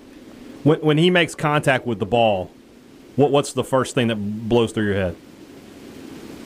When, 0.64 0.80
when 0.82 0.98
he 0.98 1.10
makes 1.10 1.36
contact 1.36 1.88
with 1.88 2.00
the 2.00 2.06
ball, 2.06 2.52
what 3.16 3.32
what's 3.32 3.54
the 3.54 3.64
first 3.64 3.96
thing 3.96 4.08
that 4.08 4.16
blows 4.16 4.72
through 4.72 4.86
your 4.86 4.96
head? 4.96 5.16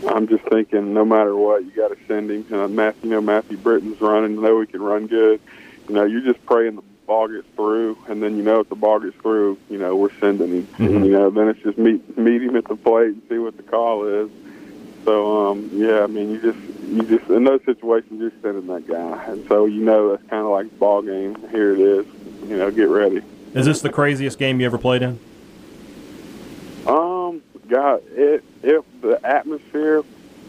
I'm 0.08 0.28
just 0.28 0.44
thinking, 0.46 0.94
no 0.94 1.06
matter 1.06 1.36
what, 1.36 1.64
you 1.64 1.72
got 1.72 1.90
to 1.90 1.98
send 2.08 2.30
him. 2.30 2.46
Uh, 2.52 2.68
Matthew, 2.68 3.10
you 3.10 3.16
know, 3.16 3.22
Matthew 3.22 3.58
Britton's 3.58 4.00
running. 4.02 4.36
You 4.36 4.42
Know 4.42 4.62
he 4.62 4.68
can 4.68 4.82
run 4.82 5.08
good. 5.08 5.40
You 5.88 5.96
know, 5.96 6.04
you're 6.04 6.22
just 6.22 6.46
praying 6.46 6.76
the 6.76 6.84
ball 7.06 7.28
gets 7.28 7.48
through, 7.56 7.98
and 8.08 8.22
then 8.24 8.38
you 8.38 8.44
know 8.44 8.62
if 8.62 8.70
the 8.70 8.76
ball 8.76 9.00
gets 9.00 9.16
through, 9.18 9.58
you 9.70 9.78
know 9.78 9.96
we're 9.96 10.14
sending 10.20 10.50
him. 10.50 10.68
Mhm. 10.78 11.06
You 11.06 11.12
know, 11.12 11.30
then 11.30 11.50
it's 11.50 11.62
just 11.62 11.78
meet 11.78 12.18
meet 12.18 12.42
him 12.42 12.56
at 12.56 12.66
the 12.66 12.76
plate 12.76 13.10
and 13.10 13.22
see 13.30 13.38
what 13.38 13.58
the 13.58 13.64
call 13.64 14.06
is. 14.06 14.30
So, 15.06 15.48
um, 15.48 15.70
yeah, 15.74 16.04
I 16.04 16.08
mean, 16.08 16.32
you 16.32 16.42
just 16.42 16.60
you 16.84 17.04
just 17.04 17.30
in 17.30 17.44
those 17.44 17.64
situations 17.66 18.22
you're 18.22 18.32
sending 18.42 18.68
that 18.68 18.88
guy, 18.88 19.24
and 19.26 19.46
so 19.48 19.66
you 19.66 19.84
know 19.84 20.12
that's 20.12 20.30
kind 20.30 20.44
of 20.44 20.52
like 20.52 20.78
ball 20.80 21.02
game. 21.02 21.36
Here 21.50 21.74
it 21.74 21.80
is. 21.80 22.06
You 22.48 22.58
know, 22.58 22.72
get 22.72 22.88
ready. 22.90 23.22
Is 23.54 23.66
this 23.66 23.82
the 23.82 23.90
craziest 23.90 24.40
game 24.40 24.60
you 24.60 24.66
ever 24.66 24.78
played 24.78 25.02
in? 25.02 25.20
Um, 26.88 27.42
God, 27.68 28.02
it 28.12 28.44
if 28.62 28.86
the 29.02 29.20
atmosphere, 29.26 30.04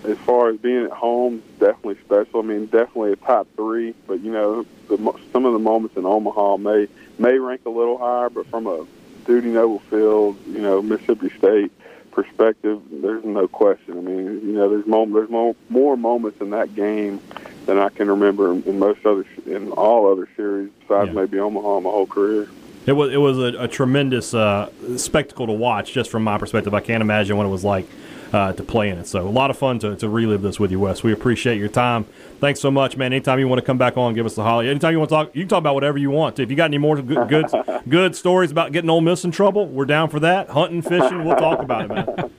as 0.04 0.18
far 0.18 0.50
as 0.50 0.58
being 0.58 0.84
at 0.84 0.92
home, 0.92 1.42
definitely 1.58 1.98
special. 2.04 2.40
I 2.40 2.42
mean, 2.42 2.66
definitely 2.66 3.12
a 3.12 3.16
top 3.16 3.48
three. 3.56 3.94
But 4.06 4.20
you 4.20 4.32
know, 4.32 4.66
the, 4.88 4.96
some 5.32 5.44
of 5.46 5.52
the 5.52 5.58
moments 5.58 5.96
in 5.96 6.06
Omaha 6.06 6.58
may 6.58 6.88
may 7.18 7.38
rank 7.38 7.62
a 7.66 7.70
little 7.70 7.98
higher. 7.98 8.30
But 8.30 8.46
from 8.46 8.66
a 8.66 8.86
Dudy 9.26 9.48
Noble 9.48 9.80
Field, 9.90 10.36
you 10.46 10.60
know, 10.60 10.80
Mississippi 10.80 11.30
State 11.38 11.72
perspective, 12.14 12.80
there's 12.90 13.24
no 13.24 13.48
question. 13.48 13.98
I 13.98 14.00
mean, 14.00 14.24
you 14.46 14.52
know, 14.52 14.68
there's 14.68 14.84
there's 14.84 15.30
mo- 15.30 15.56
more 15.68 15.96
moments 15.96 16.40
in 16.40 16.50
that 16.50 16.74
game 16.74 17.20
than 17.66 17.78
I 17.78 17.88
can 17.88 18.08
remember 18.08 18.52
in, 18.52 18.62
in 18.64 18.78
most 18.78 19.04
other 19.04 19.26
in 19.46 19.70
all 19.72 20.10
other 20.10 20.28
series 20.36 20.70
besides 20.80 21.08
Yeah. 21.08 21.14
maybe 21.20 21.38
Omaha 21.38 21.80
my 21.80 21.90
whole 21.90 22.06
career. 22.06 22.48
It 22.86 22.92
was 22.92 23.12
it 23.12 23.16
was 23.18 23.38
a, 23.38 23.62
a 23.64 23.68
tremendous 23.68 24.34
uh, 24.34 24.70
spectacle 24.96 25.46
to 25.46 25.52
watch, 25.52 25.92
just 25.92 26.10
from 26.10 26.22
my 26.24 26.38
perspective. 26.38 26.72
I 26.74 26.80
can't 26.80 27.00
imagine 27.00 27.36
what 27.36 27.46
it 27.46 27.50
was 27.50 27.64
like 27.64 27.86
uh, 28.34 28.52
to 28.52 28.64
play 28.64 28.90
in 28.90 28.98
it. 28.98 29.06
So 29.06 29.26
a 29.26 29.30
lot 29.30 29.50
of 29.50 29.56
fun 29.56 29.78
to, 29.78 29.94
to 29.96 30.08
relive 30.08 30.42
this 30.42 30.58
with 30.58 30.72
you, 30.72 30.80
Wes. 30.80 31.04
We 31.04 31.12
appreciate 31.12 31.58
your 31.58 31.68
time. 31.68 32.04
Thanks 32.40 32.60
so 32.60 32.68
much, 32.68 32.96
man. 32.96 33.12
Anytime 33.12 33.38
you 33.38 33.46
want 33.46 33.60
to 33.60 33.64
come 33.64 33.78
back 33.78 33.96
on, 33.96 34.12
give 34.12 34.26
us 34.26 34.36
a 34.36 34.42
holler. 34.42 34.64
Anytime 34.64 34.92
you 34.92 34.98
want 34.98 35.10
to 35.10 35.14
talk, 35.14 35.36
you 35.36 35.42
can 35.42 35.48
talk 35.48 35.58
about 35.58 35.74
whatever 35.74 35.98
you 35.98 36.10
want. 36.10 36.40
If 36.40 36.50
you 36.50 36.56
got 36.56 36.64
any 36.64 36.78
more 36.78 37.00
good 37.00 37.28
good, 37.28 37.46
good 37.88 38.16
stories 38.16 38.50
about 38.50 38.72
getting 38.72 38.90
Ole 38.90 39.00
Miss 39.00 39.24
in 39.24 39.30
trouble, 39.30 39.68
we're 39.68 39.84
down 39.84 40.10
for 40.10 40.18
that. 40.20 40.50
Hunting, 40.50 40.82
fishing, 40.82 41.24
we'll 41.24 41.36
talk 41.36 41.60
about 41.60 41.84
it, 41.84 41.88
man. 41.88 42.30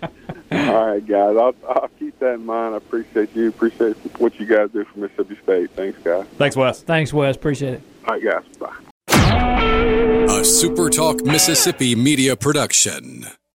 All 0.69 0.87
right, 0.87 1.05
guys. 1.05 1.37
I'll, 1.37 1.55
I'll 1.67 1.89
keep 1.97 2.19
that 2.19 2.33
in 2.33 2.45
mind. 2.45 2.73
I 2.73 2.77
appreciate 2.77 3.33
you. 3.33 3.47
Appreciate 3.47 3.95
what 4.19 4.37
you 4.37 4.45
guys 4.45 4.69
do 4.71 4.83
for 4.83 4.99
Mississippi 4.99 5.37
State. 5.43 5.71
Thanks, 5.71 5.97
guys. 6.03 6.25
Thanks, 6.37 6.55
Wes. 6.57 6.81
Thanks, 6.81 7.13
Wes. 7.13 7.35
Appreciate 7.37 7.75
it. 7.75 7.81
All 8.05 8.15
right, 8.15 8.23
guys. 8.23 8.43
Bye. 8.57 8.75
A 9.07 10.39
SuperTalk 10.41 11.25
Mississippi 11.25 11.95
media 11.95 12.35
production. 12.35 13.25